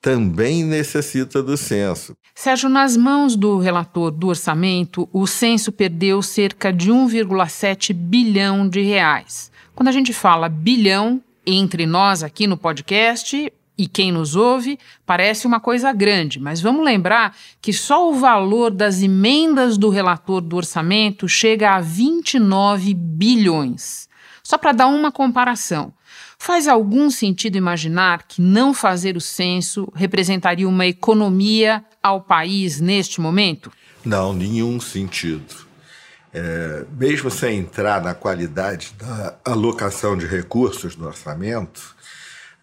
também 0.04 0.62
necessita 0.62 1.42
do 1.42 1.56
censo. 1.56 2.14
Sérgio, 2.34 2.68
nas 2.68 2.94
mãos 2.94 3.34
do 3.34 3.56
relator 3.56 4.11
do 4.11 4.28
orçamento, 4.28 5.08
o 5.11 5.26
censo 5.26 5.73
perdeu 5.73 6.20
cerca 6.20 6.70
de 6.70 6.92
1,7 6.92 7.94
bilhão 7.94 8.68
de 8.68 8.82
reais. 8.82 9.50
Quando 9.75 9.88
a 9.88 9.92
gente 9.92 10.12
fala 10.12 10.46
bilhão, 10.46 11.23
entre 11.46 11.87
nós 11.87 12.23
aqui 12.23 12.46
no 12.46 12.58
podcast, 12.58 13.50
e 13.78 13.88
quem 13.88 14.12
nos 14.12 14.37
ouve, 14.37 14.78
parece 15.06 15.46
uma 15.46 15.58
coisa 15.58 15.90
grande, 15.90 16.38
mas 16.38 16.61
vamos 16.61 16.84
lembrar 16.84 17.34
que 17.62 17.73
só 17.73 18.11
o 18.11 18.14
valor 18.14 18.70
das 18.70 19.00
emendas 19.00 19.78
do 19.78 19.88
relator 19.88 20.42
do 20.42 20.56
orçamento 20.56 21.26
chega 21.26 21.70
a 21.70 21.80
29 21.80 22.92
bilhões. 22.92 24.06
Só 24.42 24.58
para 24.58 24.73
dar 24.73 24.87
uma 24.87 25.11
comparação, 25.11 25.94
faz 26.44 26.68
algum 26.68 27.10
sentido 27.10 27.56
imaginar 27.56 28.24
que 28.28 28.42
não 28.42 28.74
fazer 28.74 29.16
o 29.16 29.20
censo 29.20 29.90
representaria 29.94 30.68
uma 30.68 30.86
economia 30.86 31.82
ao 32.02 32.20
país 32.20 32.82
neste 32.82 33.18
momento? 33.18 33.72
Não, 34.04 34.34
nenhum 34.34 34.78
sentido. 34.78 35.64
É, 36.35 36.85
mesmo 36.98 37.30
sem 37.30 37.61
entrar 37.61 38.02
na 38.02 38.12
qualidade 38.12 38.92
da 38.98 39.38
alocação 39.42 40.18
de 40.18 40.26
recursos 40.26 40.96
no 40.96 41.07
orçamento, 41.07 41.96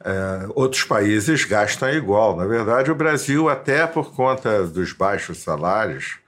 é, 0.05 0.45
outros 0.53 0.83
países 0.83 1.43
gastam 1.43 1.89
igual. 1.89 2.37
Na 2.37 2.45
verdade, 2.45 2.91
o 2.91 2.95
Brasil, 2.95 3.49
até 3.49 3.87
por 3.87 4.13
conta 4.13 4.67
dos 4.67 4.93
baixos 4.93 5.39
salários, 5.39 6.19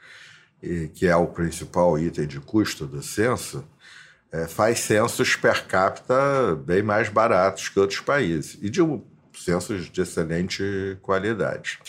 que 0.96 1.06
é 1.06 1.16
o 1.16 1.28
principal 1.28 2.00
item 2.00 2.26
de 2.26 2.40
custo 2.40 2.88
do 2.88 3.04
censo, 3.04 3.64
é, 4.34 4.48
faz 4.48 4.80
censos 4.80 5.36
per 5.36 5.66
capita 5.68 6.56
bem 6.66 6.82
mais 6.82 7.08
baratos 7.08 7.70
que 7.70 7.80
outros 7.80 8.00
países 8.00 8.58
e 8.62 8.70
de 8.70 8.82
censos 9.38 9.92
de 9.92 10.02
excelente 10.02 10.98
qualidade. 11.04 11.80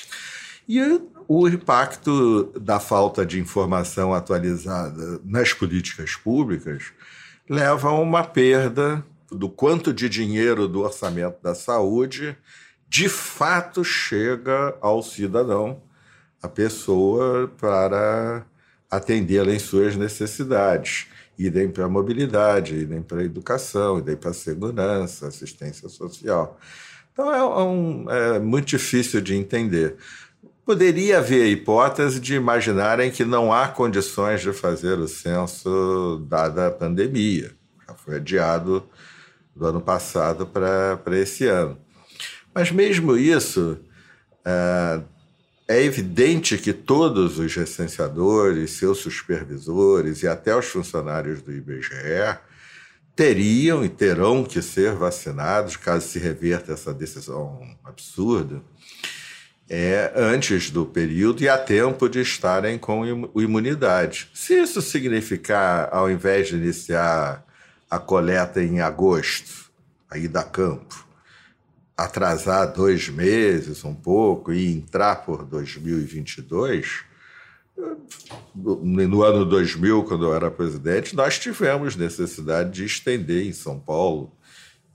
E 0.68 1.00
o 1.26 1.48
impacto 1.48 2.52
da 2.61 2.78
falta 2.78 3.24
de 3.24 3.40
informação 3.40 4.12
atualizada 4.12 5.20
nas 5.24 5.54
políticas 5.54 6.14
públicas 6.14 6.92
leva 7.48 7.88
a 7.88 7.98
uma 7.98 8.22
perda 8.22 9.02
do 9.30 9.48
quanto 9.48 9.92
de 9.92 10.09
dinheiro 10.09 10.68
do 10.68 10.83
orçamento 10.83 11.42
da 11.42 11.54
saúde 11.54 12.37
de 12.88 13.09
fato 13.09 13.83
chega 13.83 14.76
ao 14.80 15.02
cidadão, 15.02 15.83
a 16.42 16.48
pessoa, 16.48 17.50
para 17.59 18.44
atendê-la 18.90 19.52
em 19.52 19.59
suas 19.59 19.96
necessidades. 19.96 21.09
Idem 21.38 21.68
para 21.68 21.85
a 21.85 21.88
mobilidade, 21.88 22.77
idem 22.77 23.03
para 23.03 23.20
a 23.20 23.25
educação, 23.25 23.99
idem 23.99 24.16
para 24.16 24.31
a 24.31 24.35
segurança, 24.35 25.27
assistência 25.27 25.88
social. 25.88 26.59
Então 27.12 27.35
é, 27.35 27.62
um, 27.62 28.11
é 28.11 28.38
muito 28.38 28.66
difícil 28.66 29.20
de 29.20 29.35
entender. 29.35 29.97
Poderia 30.64 31.18
haver 31.18 31.42
a 31.42 31.47
hipótese 31.47 32.18
de 32.18 32.35
imaginarem 32.35 33.11
que 33.11 33.25
não 33.25 33.53
há 33.53 33.68
condições 33.68 34.40
de 34.40 34.53
fazer 34.53 34.99
o 34.99 35.07
censo 35.07 36.25
dada 36.29 36.68
a 36.68 36.70
pandemia. 36.70 37.53
Já 37.87 37.94
foi 37.94 38.16
adiado 38.16 38.88
do 39.55 39.66
ano 39.66 39.81
passado 39.81 40.47
para 40.47 41.18
esse 41.18 41.47
ano. 41.47 41.79
Mas 42.55 42.70
mesmo 42.70 43.16
isso, 43.16 43.79
é, 44.44 45.01
é 45.66 45.83
evidente 45.83 46.59
que 46.59 46.72
todos 46.72 47.38
os 47.38 47.55
recenseadores, 47.55 48.72
seus 48.72 48.98
supervisores 48.98 50.22
e 50.22 50.29
até 50.29 50.55
os 50.55 50.66
funcionários 50.66 51.40
do 51.40 51.53
IBGE 51.53 52.38
teriam 53.16 53.85
e 53.85 53.88
terão 53.88 54.44
que 54.44 54.61
ser 54.61 54.92
vacinados 54.94 55.77
caso 55.77 56.07
se 56.07 56.18
reverta 56.18 56.72
essa 56.72 56.92
decisão 56.92 57.61
absurda. 57.83 58.61
É, 59.66 60.12
antes 60.14 60.70
do 60.70 60.85
período 60.85 61.42
e 61.42 61.48
a 61.48 61.57
tempo 61.57 62.07
de 62.07 62.20
estarem 62.20 62.77
com 62.77 63.31
imunidade. 63.35 64.29
Se 64.35 64.61
isso 64.61 64.83
significar, 64.83 65.88
ao 65.90 66.11
invés 66.11 66.48
de 66.48 66.57
iniciar 66.57 67.42
a 67.90 67.98
coleta 67.98 68.62
em 68.62 68.81
agosto, 68.81 69.70
aí 70.11 70.29
da 70.29 70.42
campo, 70.42 71.04
atrasar 71.96 72.72
dois 72.72 73.09
meses, 73.09 73.85
um 73.85 73.94
pouco, 73.94 74.52
e 74.52 74.74
entrar 74.76 75.24
por 75.24 75.44
2022, 75.44 77.04
no 78.54 79.22
ano 79.22 79.44
2000, 79.44 80.04
quando 80.04 80.24
eu 80.24 80.35
era 80.35 80.50
presidente, 80.50 81.14
nós 81.14 81.38
tivemos 81.38 81.96
necessidade 81.96 82.70
de 82.70 82.85
estender 82.85 83.46
em 83.46 83.52
São 83.52 83.78
Paulo, 83.78 84.33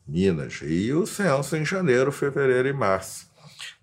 Minas, 0.08 0.62
e 0.64 0.92
o 0.94 1.06
censo 1.06 1.56
em 1.56 1.66
janeiro, 1.66 2.12
fevereiro 2.12 2.68
e 2.68 2.74
março. 2.74 3.30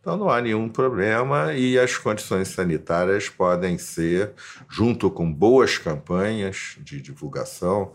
Então 0.01 0.17
não 0.17 0.31
há 0.31 0.41
nenhum 0.41 0.69
problema 0.69 1.53
e 1.53 1.79
as 1.79 1.99
condições 1.99 2.49
sanitárias 2.49 3.29
podem 3.29 3.77
ser, 3.77 4.33
junto 4.69 5.11
com 5.11 5.31
boas 5.31 5.79
campanhas 5.79 6.77
de 6.81 7.01
divulgação, 7.01 7.93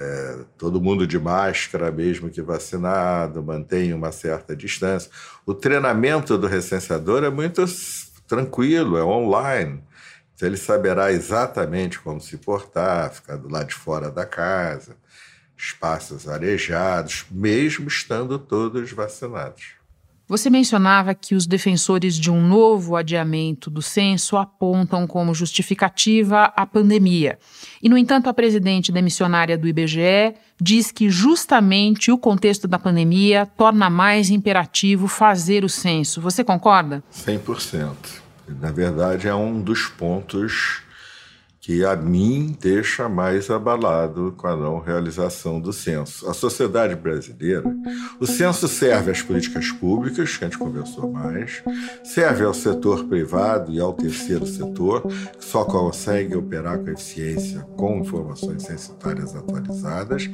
é, 0.00 0.38
todo 0.56 0.80
mundo 0.80 1.06
de 1.06 1.18
máscara, 1.18 1.90
mesmo 1.92 2.30
que 2.30 2.40
vacinado, 2.40 3.42
mantém 3.42 3.92
uma 3.92 4.10
certa 4.10 4.56
distância. 4.56 5.10
O 5.44 5.52
treinamento 5.52 6.38
do 6.38 6.46
recenseador 6.46 7.22
é 7.22 7.30
muito 7.30 7.62
tranquilo, 8.26 8.96
é 8.96 9.04
online. 9.04 9.84
Então 10.34 10.48
ele 10.48 10.56
saberá 10.56 11.12
exatamente 11.12 12.00
como 12.00 12.20
se 12.20 12.38
portar, 12.38 13.12
ficar 13.12 13.36
do 13.36 13.50
lado 13.50 13.68
de 13.68 13.74
fora 13.74 14.10
da 14.10 14.24
casa. 14.24 14.96
espaços 15.56 16.26
arejados, 16.26 17.26
mesmo 17.30 17.86
estando 17.86 18.38
todos 18.38 18.90
vacinados. 18.92 19.79
Você 20.30 20.48
mencionava 20.48 21.12
que 21.12 21.34
os 21.34 21.44
defensores 21.44 22.14
de 22.14 22.30
um 22.30 22.40
novo 22.40 22.94
adiamento 22.94 23.68
do 23.68 23.82
censo 23.82 24.36
apontam 24.36 25.04
como 25.04 25.34
justificativa 25.34 26.52
a 26.54 26.64
pandemia. 26.64 27.36
E, 27.82 27.88
no 27.88 27.98
entanto, 27.98 28.28
a 28.28 28.32
presidente 28.32 28.92
demissionária 28.92 29.58
do 29.58 29.66
IBGE 29.66 30.36
diz 30.60 30.92
que 30.92 31.10
justamente 31.10 32.12
o 32.12 32.16
contexto 32.16 32.68
da 32.68 32.78
pandemia 32.78 33.44
torna 33.56 33.90
mais 33.90 34.30
imperativo 34.30 35.08
fazer 35.08 35.64
o 35.64 35.68
censo. 35.68 36.20
Você 36.20 36.44
concorda? 36.44 37.02
100%. 37.12 37.96
Na 38.60 38.70
verdade, 38.70 39.26
é 39.26 39.34
um 39.34 39.60
dos 39.60 39.88
pontos 39.88 40.82
que 41.70 41.84
a 41.84 41.94
mim 41.94 42.56
deixa 42.60 43.08
mais 43.08 43.48
abalado 43.48 44.34
com 44.36 44.48
a 44.48 44.56
não 44.56 44.80
realização 44.80 45.60
do 45.60 45.72
censo. 45.72 46.28
A 46.28 46.34
sociedade 46.34 46.96
brasileira, 46.96 47.62
o 48.18 48.26
censo 48.26 48.66
serve 48.66 49.12
às 49.12 49.22
políticas 49.22 49.70
públicas, 49.70 50.36
que 50.36 50.44
a 50.44 50.48
gente 50.48 50.58
conversou 50.58 51.08
mais, 51.08 51.62
serve 52.02 52.42
ao 52.42 52.52
setor 52.52 53.04
privado 53.04 53.70
e 53.70 53.78
ao 53.78 53.92
terceiro 53.92 54.44
setor, 54.48 55.06
que 55.38 55.44
só 55.44 55.64
consegue 55.64 56.34
operar 56.34 56.76
com 56.80 56.90
eficiência 56.90 57.60
com 57.76 58.00
informações 58.00 58.64
censitárias 58.64 59.36
atualizadas, 59.36 60.28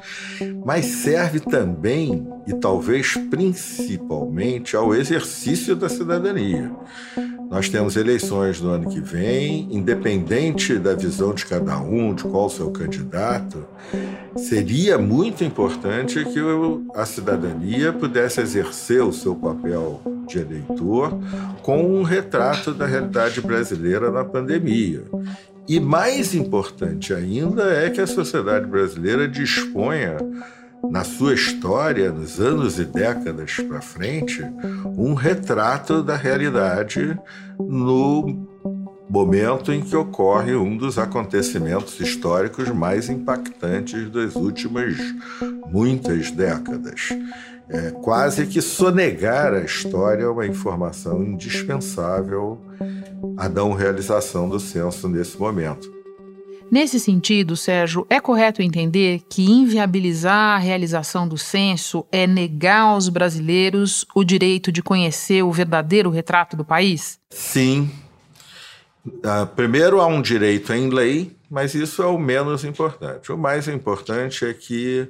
mas 0.64 0.86
serve 0.86 1.38
também, 1.38 2.26
e 2.46 2.54
talvez 2.54 3.14
principalmente, 3.28 4.74
ao 4.74 4.94
exercício 4.94 5.76
da 5.76 5.90
cidadania. 5.90 6.74
Nós 7.50 7.68
temos 7.68 7.96
eleições 7.96 8.60
no 8.60 8.70
ano 8.70 8.90
que 8.90 9.00
vem, 9.00 9.68
independente 9.70 10.78
da 10.78 10.94
visão 10.94 11.32
de 11.32 11.46
cada 11.46 11.78
um, 11.78 12.14
de 12.14 12.24
qual 12.24 12.46
o 12.46 12.50
seu 12.50 12.70
candidato, 12.70 13.64
seria 14.36 14.98
muito 14.98 15.44
importante 15.44 16.24
que 16.24 16.40
a 16.94 17.06
cidadania 17.06 17.92
pudesse 17.92 18.40
exercer 18.40 19.02
o 19.02 19.12
seu 19.12 19.34
papel 19.34 20.00
de 20.26 20.38
eleitor 20.38 21.16
com 21.62 21.82
um 21.82 22.02
retrato 22.02 22.74
da 22.74 22.86
realidade 22.86 23.40
brasileira 23.40 24.10
na 24.10 24.24
pandemia. 24.24 25.04
E 25.68 25.80
mais 25.80 26.34
importante 26.34 27.12
ainda 27.12 27.64
é 27.72 27.90
que 27.90 28.00
a 28.00 28.06
sociedade 28.06 28.66
brasileira 28.66 29.26
disponha 29.26 30.16
na 30.90 31.04
sua 31.04 31.34
história, 31.34 32.10
nos 32.10 32.40
anos 32.40 32.78
e 32.78 32.84
décadas 32.84 33.54
para 33.56 33.80
frente, 33.80 34.42
um 34.96 35.14
retrato 35.14 36.02
da 36.02 36.16
realidade 36.16 37.18
no 37.58 38.46
momento 39.08 39.72
em 39.72 39.80
que 39.80 39.96
ocorre 39.96 40.54
um 40.54 40.76
dos 40.76 40.98
acontecimentos 40.98 42.00
históricos 42.00 42.68
mais 42.70 43.08
impactantes 43.08 44.10
das 44.10 44.34
últimas 44.34 44.96
muitas 45.70 46.30
décadas. 46.30 47.08
É 47.68 47.90
quase 47.90 48.46
que 48.46 48.60
sonegar 48.60 49.52
a 49.54 49.60
história 49.60 50.24
é 50.24 50.28
uma 50.28 50.46
informação 50.46 51.22
indispensável 51.22 52.60
à 53.36 53.48
não 53.48 53.72
realização 53.72 54.48
do 54.48 54.60
censo 54.60 55.08
nesse 55.08 55.38
momento. 55.38 55.95
Nesse 56.70 56.98
sentido, 56.98 57.56
Sérgio, 57.56 58.06
é 58.10 58.20
correto 58.20 58.60
entender 58.60 59.22
que 59.30 59.44
inviabilizar 59.44 60.56
a 60.56 60.58
realização 60.58 61.28
do 61.28 61.38
censo 61.38 62.04
é 62.10 62.26
negar 62.26 62.82
aos 62.82 63.08
brasileiros 63.08 64.04
o 64.14 64.24
direito 64.24 64.72
de 64.72 64.82
conhecer 64.82 65.42
o 65.42 65.52
verdadeiro 65.52 66.10
retrato 66.10 66.56
do 66.56 66.64
país? 66.64 67.20
Sim. 67.30 67.90
Uh, 69.06 69.46
primeiro, 69.54 70.00
há 70.00 70.06
um 70.06 70.20
direito 70.20 70.72
em 70.72 70.90
lei, 70.90 71.36
mas 71.48 71.74
isso 71.74 72.02
é 72.02 72.06
o 72.06 72.18
menos 72.18 72.64
importante. 72.64 73.30
O 73.30 73.38
mais 73.38 73.68
importante 73.68 74.44
é 74.44 74.52
que 74.52 75.08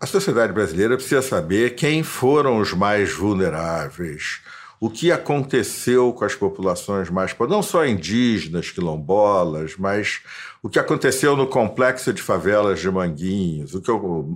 a 0.00 0.06
sociedade 0.06 0.52
brasileira 0.52 0.96
precisa 0.96 1.22
saber 1.22 1.76
quem 1.76 2.02
foram 2.02 2.58
os 2.58 2.72
mais 2.72 3.12
vulneráveis, 3.12 4.40
o 4.84 4.90
que 4.90 5.10
aconteceu 5.10 6.12
com 6.12 6.26
as 6.26 6.34
populações 6.34 7.08
mais 7.08 7.34
não 7.48 7.62
só 7.62 7.86
indígenas, 7.86 8.70
quilombolas, 8.70 9.76
mas 9.78 10.20
o 10.62 10.68
que 10.68 10.78
aconteceu 10.78 11.34
no 11.34 11.46
complexo 11.46 12.12
de 12.12 12.20
favelas 12.20 12.80
de 12.80 12.90
Manguinhos, 12.90 13.74
o 13.74 13.80
que 13.80 13.90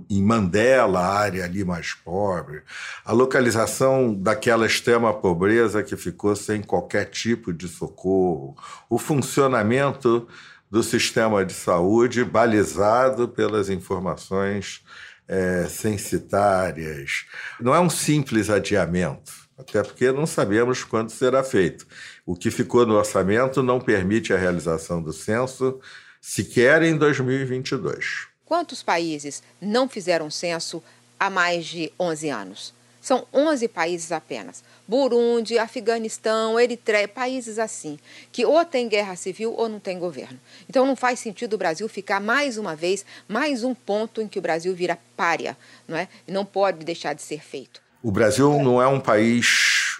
em 0.09 0.23
Mandela, 0.23 1.01
a 1.01 1.19
área 1.19 1.43
ali 1.43 1.63
mais 1.63 1.93
pobre, 1.93 2.63
a 3.05 3.11
localização 3.13 4.11
daquela 4.11 4.65
extrema 4.65 5.13
pobreza 5.13 5.83
que 5.83 5.95
ficou 5.95 6.35
sem 6.35 6.63
qualquer 6.63 7.05
tipo 7.05 7.53
de 7.53 7.67
socorro, 7.67 8.57
o 8.89 8.97
funcionamento 8.97 10.27
do 10.67 10.81
sistema 10.81 11.45
de 11.45 11.53
saúde 11.53 12.25
balizado 12.25 13.27
pelas 13.27 13.69
informações 13.69 14.83
é, 15.27 15.67
censitárias. 15.69 17.27
Não 17.61 17.75
é 17.75 17.79
um 17.79 17.89
simples 17.89 18.49
adiamento 18.49 19.47
até 19.59 19.83
porque 19.83 20.11
não 20.11 20.25
sabemos 20.25 20.83
quando 20.85 21.09
será 21.09 21.43
feito. 21.43 21.85
O 22.25 22.35
que 22.35 22.49
ficou 22.49 22.85
no 22.85 22.95
orçamento 22.95 23.61
não 23.61 23.79
permite 23.79 24.33
a 24.33 24.37
realização 24.37 25.01
do 25.01 25.11
censo 25.11 25.79
sequer 26.21 26.81
em 26.81 26.97
2022. 26.97 28.27
Quantos 28.45 28.81
países 28.81 29.43
não 29.61 29.87
fizeram 29.89 30.31
censo 30.31 30.81
há 31.19 31.29
mais 31.29 31.65
de 31.65 31.91
11 31.99 32.29
anos? 32.29 32.73
São 33.01 33.25
11 33.33 33.67
países 33.67 34.11
apenas. 34.11 34.63
Burundi, 34.87 35.57
Afeganistão, 35.57 36.59
Eritreia, 36.59 37.07
países 37.07 37.59
assim, 37.59 37.99
que 38.31 38.45
ou 38.45 38.63
tem 38.65 38.89
guerra 38.89 39.15
civil 39.15 39.53
ou 39.55 39.69
não 39.69 39.79
tem 39.79 39.99
governo. 39.99 40.39
Então 40.69 40.85
não 40.85 40.95
faz 40.95 41.19
sentido 41.19 41.53
o 41.53 41.57
Brasil 41.57 41.87
ficar 41.87 42.19
mais 42.19 42.57
uma 42.57 42.75
vez, 42.75 43.05
mais 43.27 43.63
um 43.63 43.73
ponto 43.73 44.21
em 44.21 44.27
que 44.27 44.39
o 44.39 44.41
Brasil 44.41 44.73
vira 44.73 44.97
párea, 45.15 45.57
não 45.87 45.97
é? 45.97 46.07
E 46.27 46.31
não 46.31 46.45
pode 46.45 46.83
deixar 46.83 47.13
de 47.13 47.21
ser 47.21 47.41
feito. 47.41 47.88
O 48.01 48.13
Brasil 48.13 48.63
não 48.63 48.81
é 48.81 48.87
um 48.87 48.99
país 48.99 49.97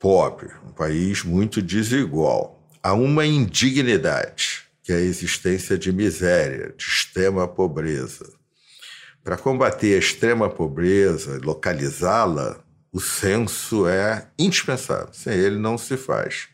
pobre, 0.00 0.50
um 0.66 0.72
país 0.72 1.22
muito 1.22 1.62
desigual. 1.62 2.60
Há 2.82 2.92
uma 2.92 3.24
indignidade, 3.24 4.64
que 4.82 4.92
é 4.92 4.96
a 4.96 5.00
existência 5.00 5.78
de 5.78 5.92
miséria, 5.92 6.74
de 6.76 6.84
extrema 6.84 7.46
pobreza. 7.46 8.28
Para 9.22 9.36
combater 9.36 9.94
a 9.94 9.98
extrema 9.98 10.50
pobreza, 10.50 11.40
localizá-la, 11.44 12.58
o 12.92 13.00
censo 13.00 13.86
é 13.86 14.26
indispensável. 14.36 15.08
Sem 15.12 15.34
ele 15.34 15.56
não 15.56 15.78
se 15.78 15.96
faz. 15.96 16.48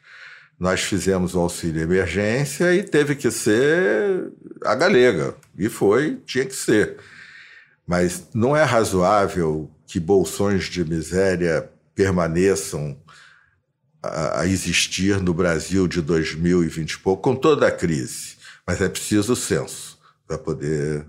Nós 0.60 0.82
fizemos 0.82 1.34
o 1.34 1.40
auxílio 1.40 1.82
emergência 1.82 2.74
e 2.74 2.82
teve 2.82 3.14
que 3.14 3.30
ser 3.30 4.30
a 4.62 4.74
galega. 4.74 5.34
E 5.56 5.70
foi, 5.70 6.16
tinha 6.26 6.44
que 6.44 6.54
ser. 6.54 6.98
Mas 7.86 8.28
não 8.34 8.54
é 8.54 8.62
razoável 8.62 9.70
que 9.92 10.00
bolsões 10.00 10.64
de 10.64 10.82
miséria 10.82 11.70
permaneçam 11.94 12.96
a, 14.02 14.46
existir 14.46 15.20
no 15.20 15.34
Brasil 15.34 15.86
de 15.86 16.00
2020 16.00 16.92
e 16.92 16.98
pouco, 16.98 17.22
com 17.22 17.36
toda 17.36 17.68
a 17.68 17.70
crise. 17.70 18.36
Mas 18.66 18.80
é 18.80 18.88
preciso 18.88 19.34
o 19.34 19.36
censo 19.36 19.98
para 20.26 20.38
poder 20.38 21.04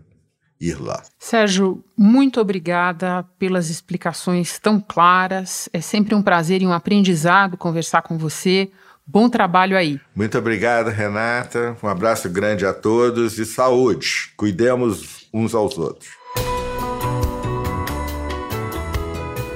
ir 0.59 0.81
lá. 0.81 1.01
Sérgio, 1.17 1.81
muito 1.97 2.41
obrigada 2.41 3.23
pelas 3.39 3.69
explicações 3.69 4.59
tão 4.59 4.81
claras. 4.81 5.69
É 5.71 5.79
sempre 5.79 6.13
um 6.13 6.21
prazer 6.21 6.61
e 6.61 6.67
um 6.67 6.73
aprendizado 6.73 7.55
conversar 7.55 8.01
com 8.01 8.17
você. 8.17 8.69
Bom 9.07 9.29
trabalho 9.29 9.77
aí. 9.77 9.97
Muito 10.13 10.37
obrigado, 10.37 10.89
Renata. 10.89 11.77
Um 11.81 11.87
abraço 11.87 12.29
grande 12.29 12.65
a 12.65 12.73
todos 12.73 13.39
e 13.39 13.45
saúde. 13.45 14.33
Cuidemos 14.35 15.25
uns 15.33 15.55
aos 15.55 15.77
outros. 15.77 16.22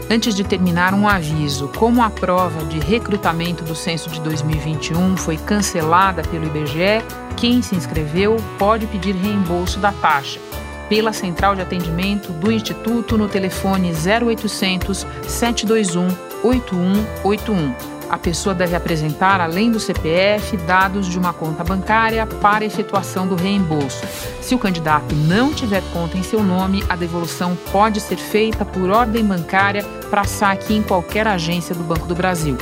Antes 0.09 0.33
de 0.35 0.43
terminar, 0.43 0.93
um 0.93 1.07
aviso: 1.07 1.69
como 1.75 2.01
a 2.01 2.09
prova 2.09 2.63
de 2.65 2.79
recrutamento 2.79 3.63
do 3.63 3.75
censo 3.75 4.09
de 4.09 4.21
2021 4.21 5.17
foi 5.17 5.35
cancelada 5.37 6.21
pelo 6.23 6.45
IBGE, 6.45 7.03
quem 7.35 7.61
se 7.61 7.75
inscreveu 7.75 8.37
pode 8.57 8.87
pedir 8.87 9.13
reembolso 9.15 9.79
da 9.79 9.91
taxa. 9.91 10.39
Pela 10.87 11.11
central 11.11 11.55
de 11.55 11.61
atendimento 11.61 12.31
do 12.31 12.49
Instituto 12.49 13.17
no 13.17 13.27
telefone 13.27 13.91
0800 13.91 15.05
721 15.27 16.07
8181 16.41 17.96
a 18.09 18.17
pessoa 18.17 18.55
deve 18.55 18.75
apresentar, 18.75 19.41
além 19.41 19.71
do 19.71 19.79
CPF, 19.79 20.55
dados 20.57 21.07
de 21.07 21.17
uma 21.17 21.33
conta 21.33 21.63
bancária 21.63 22.25
para 22.25 22.65
efetuação 22.65 23.27
do 23.27 23.35
reembolso. 23.35 24.05
Se 24.41 24.55
o 24.55 24.59
candidato 24.59 25.13
não 25.15 25.53
tiver 25.53 25.83
conta 25.93 26.17
em 26.17 26.23
seu 26.23 26.43
nome, 26.43 26.83
a 26.87 26.95
devolução 26.95 27.57
pode 27.71 27.99
ser 27.99 28.17
feita 28.17 28.63
por 28.63 28.89
ordem 28.89 29.25
bancária 29.25 29.83
para 30.09 30.23
saque 30.23 30.73
em 30.73 30.81
qualquer 30.81 31.27
agência 31.27 31.75
do 31.75 31.83
Banco 31.83 32.07
do 32.07 32.15
Brasil. 32.15 32.57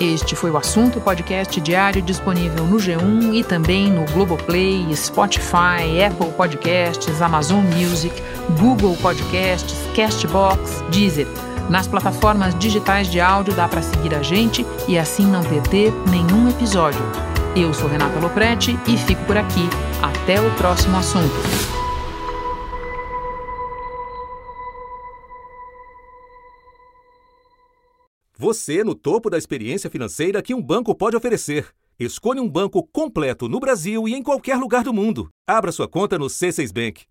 Este 0.00 0.34
foi 0.34 0.50
o 0.50 0.56
assunto 0.56 1.00
podcast 1.00 1.60
diário 1.60 2.02
disponível 2.02 2.64
no 2.64 2.76
G1 2.76 3.34
e 3.34 3.44
também 3.44 3.88
no 3.88 4.04
Globoplay, 4.12 4.84
Spotify, 4.96 6.02
Apple 6.04 6.32
Podcasts, 6.32 7.22
Amazon 7.22 7.64
Music, 7.66 8.12
Google 8.58 8.96
Podcasts, 8.96 9.76
Castbox, 9.94 10.82
Deezer. 10.90 11.28
Nas 11.70 11.86
plataformas 11.86 12.58
digitais 12.58 13.08
de 13.10 13.20
áudio 13.20 13.54
dá 13.54 13.68
para 13.68 13.82
seguir 13.82 14.14
a 14.14 14.22
gente 14.22 14.66
e 14.88 14.98
assim 14.98 15.26
não 15.26 15.42
perder 15.42 15.92
nenhum 16.10 16.48
episódio. 16.48 17.00
Eu 17.56 17.72
sou 17.72 17.88
Renata 17.88 18.18
Loprete 18.18 18.78
e 18.86 18.96
fico 18.96 19.24
por 19.24 19.36
aqui. 19.36 19.68
Até 20.02 20.40
o 20.40 20.50
próximo 20.56 20.96
assunto. 20.96 21.34
Você 28.36 28.80
é 28.80 28.84
no 28.84 28.94
topo 28.94 29.30
da 29.30 29.38
experiência 29.38 29.88
financeira 29.88 30.42
que 30.42 30.52
um 30.52 30.60
banco 30.60 30.94
pode 30.94 31.16
oferecer. 31.16 31.68
Escolha 31.96 32.42
um 32.42 32.48
banco 32.48 32.82
completo 32.82 33.48
no 33.48 33.60
Brasil 33.60 34.08
e 34.08 34.14
em 34.14 34.22
qualquer 34.22 34.56
lugar 34.56 34.82
do 34.82 34.92
mundo. 34.92 35.28
Abra 35.46 35.70
sua 35.70 35.86
conta 35.86 36.18
no 36.18 36.26
C6 36.26 36.72
Bank. 36.72 37.04